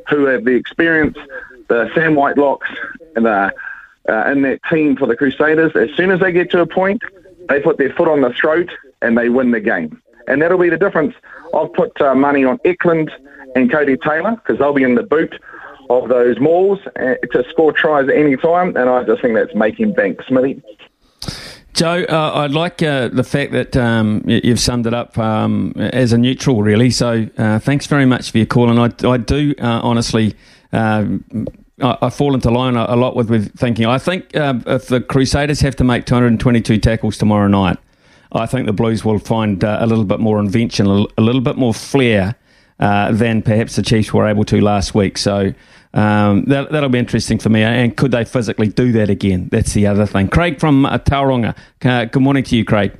who 0.09 0.25
have 0.25 0.45
the 0.45 0.51
experience, 0.51 1.17
the 1.67 1.91
Sam 1.93 2.15
Whitelocks, 2.15 2.67
and 3.15 3.25
the 3.25 3.51
uh, 4.09 4.31
in 4.31 4.41
that 4.43 4.61
team 4.69 4.95
for 4.95 5.05
the 5.05 5.15
Crusaders. 5.15 5.75
As 5.75 5.95
soon 5.95 6.11
as 6.11 6.19
they 6.19 6.31
get 6.31 6.49
to 6.51 6.61
a 6.61 6.65
point, 6.65 7.01
they 7.49 7.59
put 7.59 7.77
their 7.77 7.93
foot 7.93 8.07
on 8.07 8.21
the 8.21 8.31
throat 8.31 8.69
and 9.01 9.17
they 9.17 9.29
win 9.29 9.51
the 9.51 9.59
game. 9.59 10.01
And 10.27 10.41
that'll 10.41 10.57
be 10.57 10.69
the 10.69 10.77
difference. 10.77 11.13
I've 11.53 11.71
put 11.73 11.99
uh, 12.01 12.15
money 12.15 12.43
on 12.43 12.59
Eklund 12.65 13.11
and 13.55 13.69
Codie 13.71 14.01
Taylor 14.01 14.31
because 14.31 14.59
they'll 14.59 14.73
be 14.73 14.83
in 14.83 14.95
the 14.95 15.03
boot 15.03 15.39
of 15.89 16.09
those 16.09 16.39
mauls 16.39 16.79
uh, 16.99 17.15
to 17.31 17.45
score 17.49 17.71
tries 17.71 18.09
at 18.09 18.15
any 18.15 18.35
time, 18.35 18.75
and 18.75 18.89
I 18.89 19.03
just 19.03 19.21
think 19.21 19.35
that's 19.35 19.55
making 19.55 19.93
bank, 19.93 20.21
Smithy. 20.27 20.61
Joe, 21.77 22.07
uh, 22.09 22.31
I 22.33 22.47
like 22.47 22.81
uh, 22.81 23.09
the 23.09 23.23
fact 23.23 23.51
that 23.51 23.77
um, 23.77 24.23
you've 24.25 24.59
summed 24.59 24.87
it 24.87 24.95
up 24.95 25.15
um, 25.15 25.73
as 25.77 26.11
a 26.11 26.17
neutral, 26.17 26.63
really. 26.63 26.89
So 26.89 27.29
uh, 27.37 27.59
thanks 27.59 27.85
very 27.85 28.07
much 28.07 28.31
for 28.31 28.39
your 28.39 28.47
call. 28.47 28.71
And 28.71 28.79
I, 28.79 29.07
I 29.07 29.17
do 29.17 29.53
uh, 29.59 29.81
honestly. 29.83 30.33
Um, 30.73 31.23
I, 31.79 31.95
I 32.01 32.09
fall 32.09 32.33
into 32.33 32.49
line 32.49 32.75
a, 32.75 32.95
lot 32.95 33.15
with, 33.15 33.29
with 33.29 33.55
thinking. 33.59 33.85
I 33.85 33.99
think 33.99 34.35
uh, 34.35 34.55
if 34.65 34.87
the 34.87 34.99
Crusaders 34.99 35.59
have 35.59 35.75
to 35.75 35.83
make 35.83 36.07
222 36.07 36.79
tackles 36.79 37.15
tomorrow 37.15 37.47
night, 37.47 37.77
I 38.31 38.47
think 38.47 38.65
the 38.65 38.73
Blues 38.73 39.05
will 39.05 39.19
find 39.19 39.63
uh, 39.63 39.77
a 39.79 39.85
little 39.85 40.03
bit 40.03 40.19
more 40.19 40.39
invention, 40.39 40.87
a 40.87 41.21
little 41.21 41.41
bit 41.41 41.57
more 41.57 41.75
flair 41.75 42.35
than 42.79 43.43
perhaps 43.43 43.75
the 43.75 43.83
Chiefs 43.83 44.11
were 44.11 44.25
able 44.25 44.45
to 44.45 44.59
last 44.61 44.95
week. 44.95 45.19
So 45.19 45.53
um, 45.93 46.45
that, 46.45 46.71
will 46.71 46.89
be 46.89 46.99
interesting 46.99 47.39
for 47.39 47.49
me. 47.49 47.63
And 47.63 47.95
could 47.95 48.11
they 48.11 48.25
physically 48.25 48.67
do 48.67 48.91
that 48.93 49.09
again? 49.09 49.49
That's 49.51 49.73
the 49.73 49.87
other 49.87 50.05
thing. 50.05 50.27
Craig 50.29 50.59
from 50.59 50.85
uh, 50.85 50.97
Tauranga. 50.99 51.55
Uh, 51.83 52.05
good 52.05 52.21
morning 52.21 52.43
to 52.43 52.55
you, 52.55 52.65
Craig. 52.65 52.93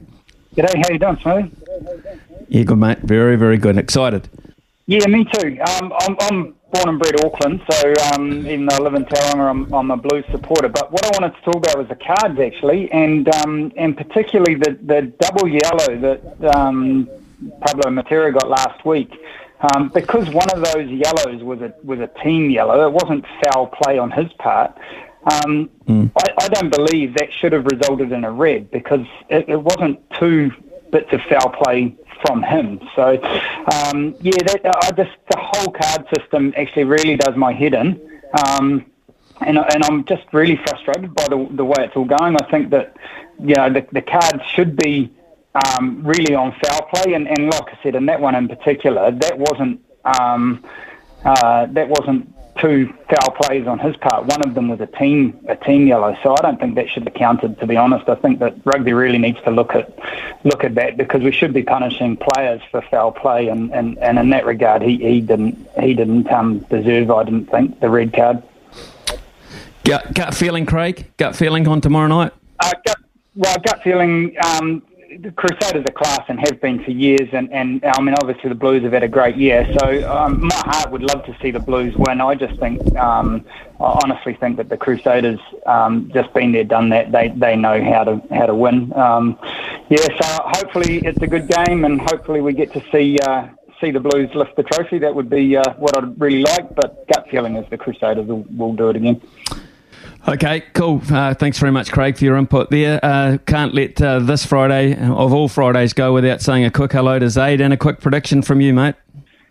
G'day, 0.55 0.75
how 0.75 0.93
you 0.93 0.99
doing, 0.99 1.17
Smithy? 1.17 1.51
Yeah, 2.49 2.63
good, 2.63 2.77
mate. 2.77 2.99
Very, 2.99 3.35
very 3.35 3.57
good. 3.57 3.77
Excited. 3.77 4.29
Yeah, 4.87 5.05
me 5.07 5.25
too. 5.25 5.59
Um, 5.67 5.93
I'm, 5.99 6.17
I'm, 6.21 6.53
born 6.71 6.89
and 6.89 6.99
bred 6.99 7.23
Auckland, 7.23 7.61
so 7.71 7.93
um, 8.11 8.45
even 8.45 8.65
though 8.65 8.75
I 8.75 8.79
live 8.79 8.93
in 8.95 9.05
Tauranga, 9.05 9.49
I'm, 9.49 9.73
I'm, 9.73 9.91
a 9.91 9.97
Blues 9.97 10.25
supporter. 10.31 10.67
But 10.67 10.91
what 10.91 11.05
I 11.05 11.09
wanted 11.19 11.37
to 11.37 11.41
talk 11.43 11.55
about 11.55 11.77
was 11.77 11.87
the 11.87 11.95
cards, 11.95 12.39
actually, 12.39 12.91
and 12.91 13.33
um, 13.35 13.71
and 13.77 13.95
particularly 13.95 14.55
the, 14.55 14.77
the 14.81 15.13
double 15.19 15.47
yellow 15.47 15.97
that 15.97 16.55
um, 16.55 17.09
Pablo 17.61 17.89
Matera 17.91 18.33
got 18.33 18.49
last 18.49 18.85
week. 18.85 19.13
Um, 19.59 19.89
because 19.89 20.29
one 20.29 20.49
of 20.51 20.63
those 20.63 20.89
yellows 20.89 21.43
was 21.43 21.61
a 21.61 21.73
was 21.83 21.99
a 21.99 22.07
team 22.23 22.49
yellow, 22.51 22.87
it 22.87 22.93
wasn't 22.93 23.25
foul 23.43 23.67
play 23.67 23.97
on 23.97 24.11
his 24.11 24.31
part. 24.33 24.77
Um, 25.31 25.69
mm. 25.87 26.11
I, 26.15 26.45
I, 26.45 26.47
don't 26.47 26.69
believe 26.69 27.15
that 27.15 27.33
should 27.33 27.51
have 27.51 27.65
resulted 27.65 28.13
in 28.13 28.23
a 28.23 28.31
red 28.31 28.71
because 28.71 29.05
it, 29.27 29.49
it 29.49 29.61
wasn't 29.61 29.99
two 30.11 30.51
bits 30.89 31.11
of 31.11 31.19
foul 31.23 31.49
play 31.49 31.97
from 32.25 32.43
him. 32.43 32.79
So, 32.95 33.21
um, 33.73 34.15
yeah, 34.21 34.37
that, 34.45 34.61
I 34.63 34.91
just 34.91 35.17
the 35.29 35.37
whole 35.37 35.73
card 35.73 36.07
system 36.15 36.53
actually 36.55 36.85
really 36.85 37.17
does 37.17 37.35
my 37.35 37.51
head 37.51 37.73
in, 37.73 37.99
um, 38.45 38.85
and 39.41 39.57
and 39.57 39.83
I'm 39.83 40.05
just 40.05 40.25
really 40.31 40.55
frustrated 40.57 41.13
by 41.15 41.25
the 41.29 41.47
the 41.51 41.65
way 41.65 41.77
it's 41.79 41.95
all 41.95 42.05
going. 42.05 42.37
I 42.39 42.49
think 42.49 42.69
that 42.69 42.95
you 43.39 43.55
know 43.55 43.73
the 43.73 43.85
the 43.91 44.01
cards 44.03 44.43
should 44.53 44.77
be 44.77 45.11
um, 45.65 46.01
really 46.03 46.35
on 46.35 46.53
foul 46.63 46.81
play. 46.93 47.13
And, 47.13 47.27
and 47.27 47.45
like 47.45 47.73
I 47.73 47.79
said, 47.83 47.95
in 47.95 48.05
that 48.07 48.21
one 48.21 48.35
in 48.35 48.47
particular, 48.47 49.11
that 49.11 49.37
wasn't 49.37 49.81
um, 50.03 50.63
uh, 51.25 51.65
that 51.67 51.89
wasn't 51.89 52.33
two 52.59 52.93
foul 53.09 53.31
plays 53.35 53.67
on 53.67 53.79
his 53.79 53.95
part. 53.97 54.25
One 54.25 54.41
of 54.41 54.55
them 54.55 54.67
was 54.69 54.79
a 54.81 54.87
team 54.87 55.39
a 55.47 55.55
team 55.55 55.87
yellow. 55.87 56.17
So 56.23 56.35
I 56.37 56.41
don't 56.41 56.59
think 56.59 56.75
that 56.75 56.89
should 56.89 57.03
have 57.03 57.13
counted. 57.13 57.59
To 57.59 57.67
be 57.67 57.77
honest, 57.77 58.09
I 58.09 58.15
think 58.15 58.39
that 58.39 58.55
rugby 58.65 58.93
really 58.93 59.17
needs 59.17 59.39
to 59.43 59.51
look 59.51 59.75
at 59.75 59.97
look 60.43 60.63
at 60.63 60.75
that 60.75 60.97
because 60.97 61.21
we 61.21 61.31
should 61.31 61.53
be 61.53 61.63
punishing 61.63 62.17
players 62.17 62.61
for 62.71 62.81
foul 62.81 63.11
play. 63.11 63.47
And, 63.47 63.71
and, 63.73 63.97
and 63.99 64.17
in 64.17 64.29
that 64.29 64.45
regard, 64.45 64.81
he, 64.81 64.97
he 64.97 65.21
didn't 65.21 65.67
he 65.79 65.93
didn't 65.93 66.31
um, 66.31 66.59
deserve. 66.69 67.11
I 67.11 67.23
didn't 67.23 67.47
think 67.47 67.79
the 67.79 67.89
red 67.89 68.13
card. 68.13 68.43
Gut, 69.83 70.13
gut 70.13 70.33
feeling, 70.35 70.65
Craig. 70.65 71.11
Gut 71.17 71.35
feeling 71.35 71.67
on 71.67 71.79
tomorrow 71.79 72.07
night. 72.07 72.33
Uh, 72.59 72.71
gut, 72.85 72.97
well, 73.35 73.55
gut 73.65 73.81
feeling. 73.83 74.35
Um, 74.43 74.81
Crusaders 75.35 75.83
are 75.87 75.93
class 75.93 76.21
and 76.27 76.39
have 76.39 76.61
been 76.61 76.83
for 76.83 76.91
years, 76.91 77.29
and, 77.31 77.51
and 77.51 77.83
I 77.83 78.01
mean, 78.01 78.15
obviously 78.15 78.49
the 78.49 78.55
Blues 78.55 78.83
have 78.83 78.93
had 78.93 79.03
a 79.03 79.07
great 79.07 79.35
year. 79.35 79.67
So 79.79 80.11
um, 80.11 80.45
my 80.47 80.55
heart 80.55 80.91
would 80.91 81.03
love 81.03 81.25
to 81.25 81.35
see 81.41 81.51
the 81.51 81.59
Blues 81.59 81.95
win. 81.97 82.21
I 82.21 82.35
just 82.35 82.59
think, 82.59 82.81
um, 82.97 83.45
I 83.79 83.99
honestly 84.03 84.33
think 84.33 84.57
that 84.57 84.69
the 84.69 84.77
Crusaders 84.77 85.39
um, 85.65 86.11
just 86.13 86.33
been 86.33 86.51
there, 86.51 86.63
done 86.63 86.89
that. 86.89 87.11
They 87.11 87.29
they 87.29 87.55
know 87.55 87.83
how 87.83 88.03
to 88.03 88.21
how 88.31 88.45
to 88.47 88.55
win. 88.55 88.93
Um, 88.93 89.37
yeah, 89.89 89.97
so 89.97 90.43
hopefully 90.43 90.99
it's 91.03 91.21
a 91.21 91.27
good 91.27 91.47
game, 91.47 91.85
and 91.85 92.01
hopefully 92.01 92.41
we 92.41 92.53
get 92.53 92.73
to 92.73 92.83
see. 92.91 93.19
Uh, 93.19 93.49
see 93.79 93.91
the 93.91 93.99
Blues 93.99 94.33
lift 94.33 94.55
the 94.55 94.63
trophy. 94.63 94.97
That 94.97 95.13
would 95.13 95.29
be 95.29 95.55
uh, 95.55 95.73
what 95.75 95.95
I'd 95.95 96.19
really 96.19 96.41
like, 96.41 96.73
but 96.73 97.07
gut 97.07 97.27
feeling 97.29 97.57
is 97.57 97.69
the 97.69 97.77
Crusaders 97.77 98.25
will, 98.25 98.43
will 98.55 98.73
do 98.73 98.89
it 98.89 98.95
again. 98.95 99.21
Okay, 100.27 100.61
cool. 100.73 101.01
Uh, 101.09 101.33
thanks 101.33 101.57
very 101.57 101.71
much, 101.71 101.91
Craig, 101.91 102.17
for 102.17 102.25
your 102.25 102.35
input 102.35 102.69
there. 102.69 102.99
Uh, 103.03 103.37
can't 103.45 103.73
let 103.73 104.01
uh, 104.01 104.19
this 104.19 104.45
Friday, 104.45 104.93
of 104.95 105.33
all 105.33 105.47
Fridays, 105.47 105.93
go 105.93 106.13
without 106.13 106.41
saying 106.41 106.65
a 106.65 106.71
quick 106.71 106.91
hello 106.91 107.17
to 107.17 107.29
Zaid 107.29 107.61
and 107.61 107.73
a 107.73 107.77
quick 107.77 108.01
prediction 108.01 108.41
from 108.41 108.59
you, 108.59 108.73
mate. 108.73 108.95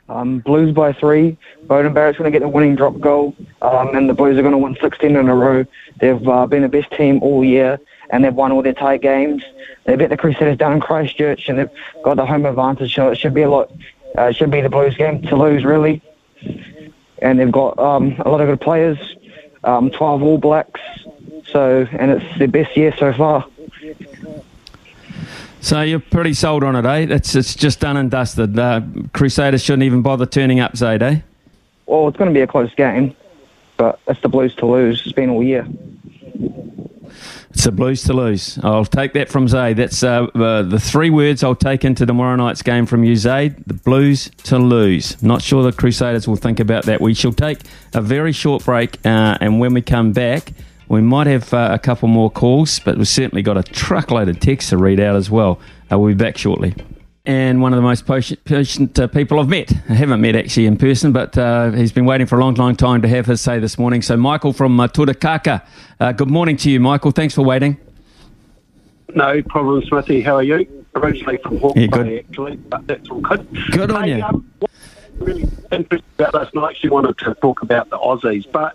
Um, 0.09 0.41
Blues 0.41 0.75
by 0.75 0.93
three. 0.93 1.37
Beauden 1.67 1.95
Barrett's 1.95 2.19
going 2.19 2.31
to 2.31 2.39
get 2.39 2.45
the 2.45 2.49
winning 2.49 2.77
drop 2.77 3.01
goal, 3.01 3.35
um, 3.63 3.97
and 3.97 4.09
the 4.09 4.15
Blues 4.15 4.39
are 4.39 4.43
going 4.43 4.53
to 4.53 4.59
win 4.59 4.77
16 4.81 5.17
in 5.17 5.29
a 5.29 5.35
row. 5.35 5.65
They've 5.99 6.29
uh, 6.29 6.47
been 6.47 6.63
the 6.63 6.69
best 6.69 6.91
team 6.93 7.23
all 7.23 7.43
year, 7.43 7.81
and 8.11 8.23
they've 8.23 8.35
won 8.35 8.53
all 8.53 8.63
their 8.63 8.75
tight 8.75 9.01
games. 9.01 9.43
They 9.85 9.97
beat 9.97 10.11
the 10.11 10.17
Crusaders 10.17 10.59
down 10.59 10.75
in 10.75 10.81
Christchurch, 10.81 11.49
and 11.49 11.59
they've 11.59 11.71
got 12.05 12.17
the 12.17 12.27
home 12.27 12.45
advantage, 12.45 12.95
so 12.95 13.09
it 13.09 13.17
should 13.17 13.35
be 13.35 13.43
a 13.43 13.51
lot. 13.51 13.73
Uh, 14.17 14.25
it 14.25 14.37
should 14.37 14.51
be 14.51 14.61
the 14.61 14.69
Blues 14.69 14.97
game 14.97 15.23
to 15.23 15.37
lose, 15.37 15.65
really. 15.65 16.03
And 17.23 17.41
they've 17.41 17.51
got 17.51 17.79
um, 17.79 18.15
a 18.21 18.29
lot 18.29 18.41
of 18.41 18.47
good 18.47 18.61
players 18.61 18.99
um, 19.67 19.91
12 19.91 20.23
All 20.23 20.39
Blacks. 20.39 20.81
So, 21.49 21.87
and 21.93 22.11
it's 22.11 22.39
their 22.39 22.49
best 22.49 22.77
year 22.77 22.95
so 22.97 23.13
far. 23.13 23.47
So 25.61 25.83
you're 25.83 26.01
pretty 26.01 26.33
sold 26.33 26.63
on 26.63 26.77
it, 26.77 26.85
eh? 26.85 27.15
It's 27.15 27.35
it's 27.35 27.55
just 27.55 27.81
done 27.81 27.97
and 27.97 28.11
dusted. 28.11 28.59
Uh, 28.59 28.83
Crusaders 29.13 29.63
shouldn't 29.63 29.83
even 29.83 30.03
bother 30.03 30.27
turning 30.27 30.61
up, 30.61 30.77
Zaid, 30.77 31.03
eh? 31.03 31.21
Well, 31.87 32.09
it's 32.09 32.17
going 32.17 32.31
to 32.31 32.35
be 32.35 32.41
a 32.41 32.47
close 32.47 32.73
game, 32.75 33.15
but 33.77 33.99
it's 34.07 34.21
the 34.21 34.29
Blues 34.29 34.55
to 34.57 34.67
lose. 34.67 35.03
It's 35.05 35.13
been 35.13 35.31
all 35.31 35.43
year. 35.43 35.67
The 37.67 37.73
Blues 37.73 38.05
to 38.05 38.13
lose. 38.13 38.61
I'll 38.63 38.85
take 38.85 39.13
that 39.15 39.29
from 39.29 39.49
Zay. 39.49 39.73
That's 39.73 40.05
uh, 40.05 40.27
uh, 40.27 40.63
the 40.63 40.79
three 40.79 41.11
words 41.11 41.43
I'll 41.43 41.57
take 41.57 41.85
into 41.85 42.07
tomorrow 42.07 42.37
night's 42.37 42.63
game 42.63 42.87
from 42.87 43.03
you, 43.03 43.17
Zay. 43.17 43.49
The 43.49 43.75
Blues 43.75 44.31
to 44.45 44.57
lose. 44.57 45.21
Not 45.21 45.43
sure 45.43 45.65
the 45.65 45.73
Crusaders 45.73 46.29
will 46.29 46.37
think 46.37 46.61
about 46.61 46.85
that. 46.85 47.01
We 47.01 47.13
shall 47.13 47.33
take 47.33 47.59
a 47.93 48.01
very 48.01 48.31
short 48.31 48.65
break, 48.65 49.05
uh, 49.05 49.39
and 49.41 49.59
when 49.59 49.75
we 49.75 49.83
come 49.83 50.13
back, 50.13 50.53
we 50.87 51.01
might 51.01 51.27
have 51.27 51.53
uh, 51.53 51.71
a 51.73 51.79
couple 51.81 52.07
more 52.07 52.31
calls, 52.31 52.79
but 52.79 52.99
we've 52.99 53.09
certainly 53.09 53.43
got 53.43 53.57
a 53.57 53.65
truckload 53.65 54.29
of 54.29 54.39
texts 54.39 54.71
to 54.71 54.77
read 54.77 55.01
out 55.01 55.17
as 55.17 55.29
well. 55.29 55.59
Uh, 55.91 55.99
we'll 55.99 56.15
be 56.15 56.15
back 56.15 56.39
shortly 56.39 56.73
and 57.27 57.61
one 57.61 57.73
of 57.73 57.77
the 57.77 57.83
most 57.83 58.07
patient, 58.07 58.43
patient 58.45 58.99
uh, 58.99 59.09
people 59.09 59.41
I've 59.41 59.49
met. 59.49 59.73
I 59.89 59.95
haven't 59.95 60.21
met 60.21 60.37
actually 60.37 60.67
in 60.67 60.77
person, 60.77 61.13
but 61.13 61.37
uh, 61.37 61.73
he's 61.73 61.93
been 61.93 62.07
waiting 62.07 62.27
for 62.27 62.39
a 62.39 62.41
long, 62.41 62.55
long 62.55 62.77
time 62.77 63.03
to 63.03 63.09
have 63.09 63.27
his 63.27 63.41
say 63.41 63.59
this 63.59 63.79
morning. 63.79 64.01
So, 64.01 64.17
Michael 64.17 64.53
from 64.53 64.79
uh, 64.79 64.87
Turakaka, 64.87 65.67
uh, 65.99 66.13
good 66.13 66.31
morning 66.31 66.57
to 66.59 66.71
you, 66.71 66.79
Michael. 66.79 67.11
Thanks 67.11 67.35
for 67.35 67.43
waiting. 67.43 67.77
No 69.15 69.43
problem, 69.43 69.83
Smithy. 69.85 70.23
How 70.23 70.37
are 70.37 70.43
you? 70.43 70.85
Originally 70.95 71.39
from 71.39 71.59
Hawke's 71.59 71.79
yeah, 71.79 72.19
actually, 72.19 72.57
but 72.57 72.87
that's 72.87 73.09
all 73.11 73.21
good. 73.21 73.47
Good 73.73 73.91
on 73.91 74.05
hey, 74.05 74.17
you. 74.17 74.25
Um, 74.25 74.51
really 75.19 75.43
interesting 75.73 76.03
about 76.19 76.35
last 76.35 76.55
night, 76.55 76.71
actually 76.71 76.91
wanted 76.91 77.19
to 77.19 77.35
talk 77.35 77.63
about 77.63 77.91
the 77.91 77.99
Aussies, 77.99 78.51
but 78.51 78.75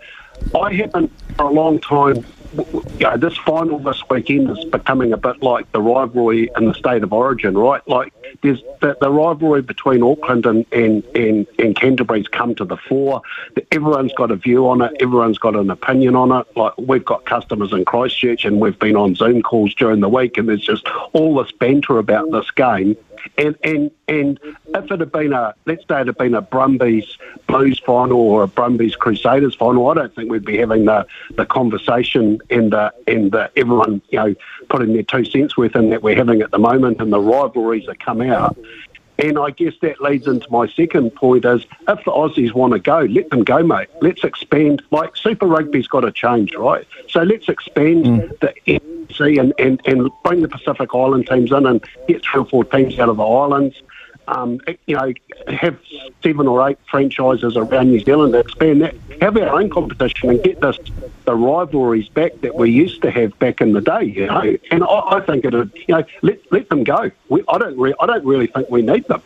I 0.56 0.74
haven't 0.74 1.12
for 1.36 1.46
a 1.46 1.52
long 1.52 1.80
time 1.80 2.26
you 2.54 2.84
know, 3.00 3.18
this 3.18 3.38
final 3.38 3.80
this 3.80 4.04
weekend 4.10 4.50
is 4.50 4.66
becoming 4.66 5.14
a 5.14 5.18
bit 5.18 5.42
like 5.42 5.72
the 5.72 5.82
rivalry 5.82 6.50
in 6.58 6.66
the 6.66 6.74
state 6.74 7.04
of 7.04 7.14
origin, 7.14 7.58
right? 7.58 7.86
Like 7.88 8.14
there's 8.42 8.62
the, 8.82 8.98
the 9.00 9.12
rivalry 9.12 9.62
between 9.62 10.04
Auckland 10.04 10.46
and, 10.46 10.66
and, 10.72 11.04
and, 11.16 11.48
and 11.60 11.76
Canterbury's 11.76 12.28
come 12.28 12.56
to 12.56 12.66
the 12.66 12.78
fore. 12.78 13.22
Everyone's 13.72 14.14
got 14.14 14.32
a 14.32 14.36
view 14.36 14.68
on 14.68 14.82
it. 14.82 14.92
Everyone's 15.00 15.38
got 15.38 15.56
an 15.56 15.70
opinion 15.70 16.16
on 16.16 16.32
it. 16.32 16.58
Like 16.58 16.78
we've 16.78 17.06
got 17.06 17.26
customers 17.26 17.72
in 17.72 17.86
Christchurch 17.86 18.46
and 18.46 18.60
we've 18.60 18.80
been 18.80 18.96
on 18.96 19.16
Zoom 19.16 19.42
calls 19.42 19.74
during 19.76 20.02
the 20.02 20.10
week 20.10 20.38
and 20.38 20.50
there's 20.50 20.66
just 20.66 20.88
all 21.14 21.42
this 21.42 21.52
banter 21.54 21.98
about 21.98 22.32
this 22.32 22.50
game. 22.52 22.98
And 23.38 23.56
and 23.64 23.92
and 24.08 24.40
if 24.44 24.92
it 24.92 25.00
had 25.00 25.12
been 25.12 25.34
a 25.34 25.54
let's 25.66 25.88
say 25.88 26.02
it 26.02 26.08
had 26.08 26.18
been 26.18 26.36
a 26.36 26.42
Brumbies 26.42 27.18
Blues 27.48 27.80
final 27.80 28.20
or 28.20 28.44
a 28.44 28.48
Brumbies 28.48 28.96
Crusaders 28.96 29.56
final, 29.56 29.90
I 29.90 29.96
don't 29.96 30.16
think 30.16 30.30
we'd 30.30 30.46
be 30.46 30.58
having 30.58 30.86
the, 30.86 31.06
the 31.36 31.46
conversation 31.46 32.40
and 32.50 32.72
the 32.72 32.94
and 33.08 33.32
the 33.32 33.52
everyone 33.56 34.02
you 34.10 34.20
know 34.20 34.36
putting 34.70 34.94
their 34.94 35.04
two 35.04 35.26
cents 35.26 35.58
worth 35.58 35.76
in 35.76 35.90
that 35.90 36.04
we're 36.04 36.16
having 36.16 36.42
at 36.42 36.52
the 36.52 36.60
moment, 36.60 37.02
and 37.02 37.12
the 37.12 37.20
rivalries 37.20 37.86
that 37.88 38.00
come 38.00 38.22
out. 38.22 38.58
And 39.22 39.38
I 39.38 39.52
guess 39.52 39.74
that 39.82 40.02
leads 40.02 40.26
into 40.26 40.50
my 40.50 40.68
second 40.68 41.12
point 41.12 41.46
is 41.46 41.64
if 41.88 42.04
the 42.06 42.12
Aussies 42.12 42.54
want 42.54 42.74
to 42.74 42.80
go, 42.80 43.02
let 43.02 43.30
them 43.30 43.44
go, 43.44 43.62
mate. 43.62 43.88
Let's 44.02 44.24
expand. 44.24 44.82
Like 44.90 45.16
Super 45.16 45.46
Rugby's 45.46 45.88
got 45.88 46.02
to 46.02 46.12
change, 46.12 46.56
right? 46.56 46.88
So 47.08 47.22
let's 47.22 47.48
expand 47.48 48.06
mm. 48.06 48.40
the 48.40 48.54
NC 48.66 49.40
and, 49.40 49.54
and, 49.60 49.80
and 49.86 50.10
bring 50.24 50.42
the 50.42 50.48
Pacific 50.48 50.90
Island 50.96 51.28
teams 51.28 51.52
in 51.52 51.68
and 51.68 51.84
get 52.08 52.24
three 52.24 52.42
or 52.42 52.46
four 52.46 52.66
teams 52.66 52.98
out 52.98 53.10
of 53.10 53.18
the 53.18 53.24
islands. 53.24 53.80
Um, 54.28 54.60
you 54.88 54.96
know, 54.96 55.14
have 55.48 55.78
seven 56.24 56.48
or 56.48 56.68
eight 56.70 56.78
franchises 56.90 57.58
around 57.58 57.90
New 57.90 58.00
Zealand 58.00 58.36
expand 58.36 58.82
that, 58.82 58.96
have 59.22 59.38
our 59.38 59.60
own 59.60 59.70
competition 59.70 60.30
and 60.30 60.44
get 60.44 60.62
this 60.62 60.78
the 61.26 61.36
rivalries 61.36 62.10
back 62.10 62.32
that 62.42 62.56
we 62.56 62.72
used 62.72 63.02
to 63.04 63.12
have 63.12 63.38
back 63.40 63.62
in 63.62 63.74
the 63.74 63.82
day. 63.82 64.04
You 64.04 64.28
know, 64.28 64.58
and 64.72 64.84
I, 64.84 65.18
I 65.18 65.22
think 65.22 65.46
it, 65.46 65.54
you 65.54 65.96
know, 65.96 66.04
let 66.22 66.40
let 66.52 66.70
them 66.70 66.84
go. 66.84 67.12
We, 67.30 67.44
I 67.48 67.58
don't, 67.58 67.78
re- 67.78 67.94
I 68.00 68.06
don't 68.06 68.26
really 68.26 68.48
think 68.48 68.70
we 68.70 68.82
need 68.82 69.08
them. 69.08 69.22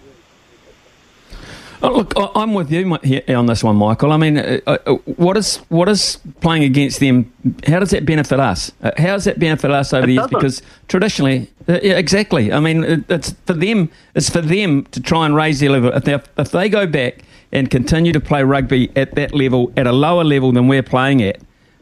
Oh, 1.82 1.91
look, 1.91 2.13
I'm 2.36 2.53
with 2.53 2.72
you 2.72 2.91
on 3.36 3.46
this 3.46 3.63
one, 3.63 3.75
Michael. 3.75 4.12
I 4.12 4.17
mean, 4.17 4.38
uh, 4.38 4.60
uh, 4.65 4.94
what 5.17 5.38
is 5.38 5.58
what 5.70 5.89
is 5.89 6.20
playing 6.41 6.63
against 6.63 7.00
them? 7.00 7.32
How 7.67 7.79
does 7.79 7.91
that 7.91 8.05
benefit 8.05 8.39
us? 8.39 8.72
Uh, 8.82 8.91
how 8.98 9.13
does 9.13 9.25
that 9.25 9.39
benefit 9.39 9.72
us 9.72 9.94
over 9.94 10.03
it 10.03 10.08
the 10.08 10.13
years? 10.13 10.24
Doesn't. 10.24 10.39
Because 10.39 10.62
traditionally, 10.88 11.50
yeah, 11.67 11.98
exactly. 11.98 12.51
I 12.51 12.60
mean, 12.60 13.05
it's 13.10 13.32
for 13.46 13.53
them. 13.53 13.89
It's 14.15 14.29
for 14.29 14.41
them 14.41 14.86
to 14.86 15.01
try 15.01 15.25
and 15.25 15.36
raise 15.36 15.60
their 15.60 15.70
level. 15.70 15.91
If 15.94 16.03
they, 16.05 16.13
if 16.38 16.51
they 16.51 16.70
go 16.70 16.88
back 16.88 17.24
and 17.51 17.70
continue 17.70 18.12
to 18.13 18.20
play 18.20 18.44
rugby 18.44 18.91
at 18.96 19.15
that 19.15 19.34
level, 19.34 19.72
at 19.77 19.88
a 19.88 19.91
lower 19.91 20.24
level 20.24 20.51
than 20.51 20.67
we're 20.67 20.84
playing 20.84 21.22
at, 21.22 21.39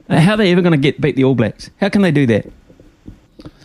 how 0.09 0.33
are 0.33 0.37
they 0.37 0.51
ever 0.51 0.61
going 0.61 0.71
to 0.71 0.77
get 0.77 0.99
beat 0.99 1.15
the 1.15 1.23
All 1.23 1.35
Blacks? 1.35 1.69
How 1.79 1.89
can 1.89 2.01
they 2.01 2.11
do 2.11 2.25
that? 2.27 2.45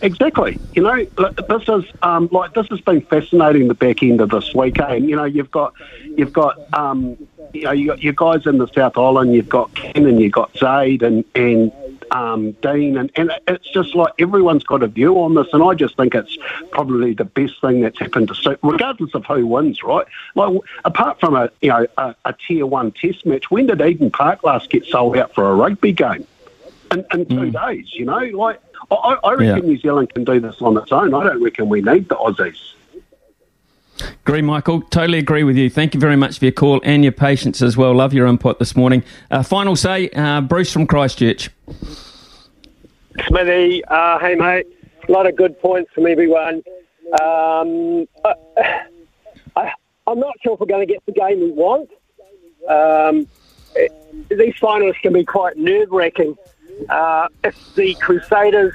Exactly. 0.00 0.58
You 0.74 0.82
know, 0.82 1.04
this 1.04 1.68
is 1.68 1.84
um, 2.02 2.28
like 2.30 2.54
this 2.54 2.66
has 2.68 2.80
been 2.80 3.00
fascinating. 3.02 3.68
The 3.68 3.74
back 3.74 4.02
end 4.02 4.20
of 4.20 4.30
this 4.30 4.54
weekend. 4.54 5.08
You 5.08 5.16
know, 5.16 5.24
you've 5.24 5.50
got 5.50 5.74
you've 6.16 6.32
got 6.32 6.56
um, 6.72 7.16
you 7.52 7.62
know 7.62 7.72
you 7.72 7.88
got 7.88 8.02
your 8.02 8.12
guys 8.12 8.46
in 8.46 8.58
the 8.58 8.68
South 8.68 8.96
Island. 8.96 9.34
You've 9.34 9.48
got 9.48 9.74
Ken 9.74 10.06
and 10.06 10.20
you've 10.20 10.32
got 10.32 10.56
Zaid 10.56 11.02
and 11.02 11.24
and 11.34 11.72
um, 12.10 12.52
Dean, 12.62 12.96
and, 12.96 13.10
and 13.16 13.32
it's 13.46 13.68
just 13.70 13.94
like 13.94 14.12
everyone's 14.18 14.64
got 14.64 14.82
a 14.82 14.86
view 14.86 15.20
on 15.20 15.34
this, 15.34 15.48
and 15.52 15.62
I 15.62 15.74
just 15.74 15.96
think 15.96 16.14
it's 16.14 16.36
probably 16.70 17.14
the 17.14 17.24
best 17.24 17.60
thing 17.60 17.80
that's 17.80 17.98
happened 17.98 18.28
to 18.28 18.58
regardless 18.62 19.14
of 19.14 19.26
who 19.26 19.46
wins, 19.46 19.82
right? 19.82 20.06
Like 20.34 20.60
apart 20.84 21.20
from 21.20 21.34
a 21.34 21.50
you 21.60 21.70
know 21.70 21.86
a, 21.96 22.14
a 22.24 22.34
tier 22.46 22.66
one 22.66 22.92
test 22.92 23.26
match, 23.26 23.50
when 23.50 23.66
did 23.66 23.80
Eden 23.80 24.10
Park 24.10 24.44
last 24.44 24.70
get 24.70 24.84
sold 24.84 25.16
out 25.16 25.34
for 25.34 25.50
a 25.50 25.54
rugby 25.54 25.92
game? 25.92 26.26
In, 26.90 27.04
in 27.12 27.26
two 27.26 27.34
mm. 27.34 27.66
days, 27.66 27.92
you 27.92 28.06
know, 28.06 28.16
like 28.16 28.62
I, 28.90 29.18
I 29.22 29.32
reckon 29.32 29.46
yeah. 29.46 29.70
New 29.70 29.78
Zealand 29.78 30.14
can 30.14 30.24
do 30.24 30.40
this 30.40 30.60
on 30.60 30.76
its 30.76 30.92
own. 30.92 31.14
I 31.14 31.24
don't 31.24 31.42
reckon 31.42 31.68
we 31.68 31.82
need 31.82 32.08
the 32.08 32.16
Aussies. 32.16 32.74
Agree, 34.24 34.42
Michael. 34.42 34.82
Totally 34.82 35.18
agree 35.18 35.42
with 35.42 35.56
you. 35.56 35.68
Thank 35.68 35.94
you 35.94 36.00
very 36.00 36.16
much 36.16 36.38
for 36.38 36.44
your 36.44 36.52
call 36.52 36.80
and 36.84 37.02
your 37.02 37.12
patience 37.12 37.62
as 37.62 37.76
well. 37.76 37.94
Love 37.94 38.14
your 38.14 38.26
input 38.26 38.58
this 38.58 38.76
morning. 38.76 39.02
Uh, 39.30 39.42
final 39.42 39.74
say, 39.74 40.08
uh, 40.10 40.40
Bruce 40.40 40.72
from 40.72 40.86
Christchurch. 40.86 41.50
Smithy, 43.26 43.84
uh, 43.86 44.18
hey 44.20 44.36
mate, 44.36 44.66
a 45.08 45.12
lot 45.12 45.26
of 45.26 45.34
good 45.34 45.58
points 45.60 45.92
from 45.92 46.06
everyone. 46.06 46.62
Um, 47.20 48.06
I, 48.24 48.34
am 50.06 50.20
not 50.20 50.34
sure 50.42 50.54
if 50.54 50.60
we're 50.60 50.66
going 50.66 50.86
to 50.86 50.92
get 50.92 51.04
the 51.06 51.12
game 51.12 51.40
we 51.40 51.50
want. 51.50 51.90
Um, 52.68 53.26
it, 53.74 53.92
these 54.28 54.54
finals 54.60 54.96
can 55.02 55.12
be 55.12 55.24
quite 55.24 55.56
nerve 55.56 55.90
wracking. 55.90 56.36
Uh, 56.88 57.28
if 57.44 57.56
the 57.74 57.94
Crusaders 57.94 58.74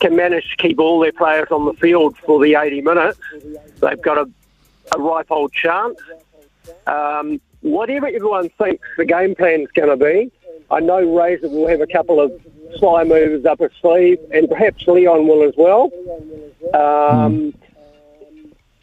can 0.00 0.16
manage 0.16 0.48
to 0.50 0.56
keep 0.56 0.78
all 0.78 1.00
their 1.00 1.12
players 1.12 1.48
on 1.50 1.64
the 1.64 1.72
field 1.74 2.16
for 2.18 2.42
the 2.44 2.54
80 2.54 2.82
minutes, 2.82 3.18
they've 3.80 4.02
got 4.02 4.18
a, 4.18 4.30
a 4.96 5.00
ripe 5.00 5.30
old 5.30 5.52
chance. 5.52 5.98
Um, 6.86 7.40
whatever 7.60 8.06
everyone 8.06 8.50
thinks 8.50 8.86
the 8.96 9.04
game 9.04 9.34
plan 9.34 9.62
is 9.62 9.70
going 9.72 9.88
to 9.88 9.96
be, 9.96 10.30
I 10.70 10.80
know 10.80 11.00
Razor 11.00 11.48
will 11.48 11.68
have 11.68 11.80
a 11.80 11.86
couple 11.86 12.20
of 12.20 12.32
sly 12.76 13.04
moves 13.04 13.46
up 13.46 13.60
his 13.60 13.70
sleeve, 13.80 14.18
and 14.32 14.48
perhaps 14.48 14.86
Leon 14.86 15.26
will 15.26 15.42
as 15.42 15.54
well. 15.56 15.90
Um, 16.74 17.52
mm. 17.52 17.54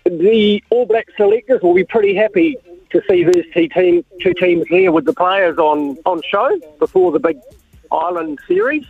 The 0.05 0.63
All 0.69 0.85
Black 0.85 1.07
selectors 1.17 1.61
will 1.61 1.73
be 1.73 1.83
pretty 1.83 2.15
happy 2.15 2.57
to 2.91 3.01
see 3.09 3.23
these 3.23 3.45
two, 3.53 3.67
team, 3.69 4.05
two 4.21 4.33
teams 4.33 4.65
there 4.69 4.91
with 4.91 5.05
the 5.05 5.13
players 5.13 5.57
on, 5.57 5.97
on 6.05 6.21
show 6.29 6.59
before 6.79 7.11
the 7.11 7.19
big 7.19 7.39
Ireland 7.91 8.39
series. 8.47 8.85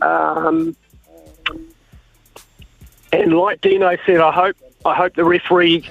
Um, 0.00 0.76
and 3.12 3.36
like 3.36 3.60
Dino 3.60 3.96
said, 4.06 4.20
I 4.20 4.32
hope 4.32 4.56
I 4.84 4.94
hope 4.94 5.14
the 5.14 5.24
referee 5.24 5.88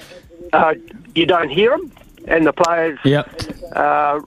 uh, 0.52 0.74
you 1.14 1.24
don't 1.24 1.48
hear 1.48 1.74
him 1.74 1.92
and 2.26 2.46
the 2.46 2.52
players 2.52 2.98
yep. 3.04 3.30
uh, 3.74 4.20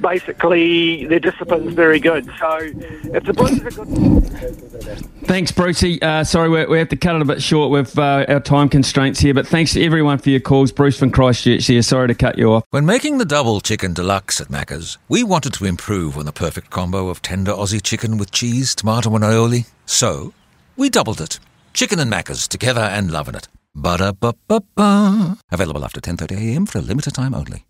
basically 0.00 1.06
their 1.06 1.20
discipline's 1.20 1.74
very 1.74 2.00
good. 2.00 2.30
So 2.38 2.58
if 2.60 3.24
the 3.24 3.32
Blues 3.32 3.60
are 3.60 3.70
good. 3.70 5.06
Thanks, 5.24 5.52
Brucey. 5.52 6.00
Uh, 6.02 6.24
sorry, 6.24 6.48
we, 6.48 6.64
we, 6.66 6.78
have 6.78 6.88
to 6.88 6.96
cut 6.96 7.16
it 7.16 7.22
a 7.22 7.24
bit 7.24 7.42
short 7.42 7.70
with 7.70 7.98
uh, 7.98 8.24
our 8.28 8.40
time 8.40 8.68
constraints 8.68 9.20
here, 9.20 9.34
but 9.34 9.46
thanks 9.46 9.72
to 9.74 9.84
everyone 9.84 10.18
for 10.18 10.30
your 10.30 10.40
calls. 10.40 10.72
Bruce 10.72 10.98
from 10.98 11.10
Christchurch 11.10 11.66
here. 11.66 11.82
Sorry 11.82 12.08
to 12.08 12.14
cut 12.14 12.38
you 12.38 12.52
off. 12.52 12.64
When 12.70 12.86
making 12.86 13.18
the 13.18 13.24
double 13.24 13.60
chicken 13.60 13.94
deluxe 13.94 14.40
at 14.40 14.48
Macca's, 14.48 14.98
we 15.08 15.22
wanted 15.22 15.54
to 15.54 15.64
improve 15.64 16.18
on 16.18 16.26
the 16.26 16.32
perfect 16.32 16.70
combo 16.70 17.08
of 17.08 17.22
tender 17.22 17.52
Aussie 17.52 17.82
chicken 17.82 18.18
with 18.18 18.32
cheese, 18.32 18.74
tomato, 18.74 19.14
and 19.14 19.24
aioli. 19.24 19.66
So 19.86 20.32
we 20.76 20.90
doubled 20.90 21.20
it. 21.20 21.38
Chicken 21.72 21.98
and 21.98 22.12
Macca's 22.12 22.48
together 22.48 22.82
and 22.82 23.10
loving 23.10 23.34
it. 23.34 23.48
Ba-da-ba-ba-ba. 23.74 25.38
Available 25.50 25.84
after 25.84 26.00
10.30am 26.00 26.68
for 26.68 26.78
a 26.78 26.82
limited 26.82 27.14
time 27.14 27.34
only. 27.34 27.64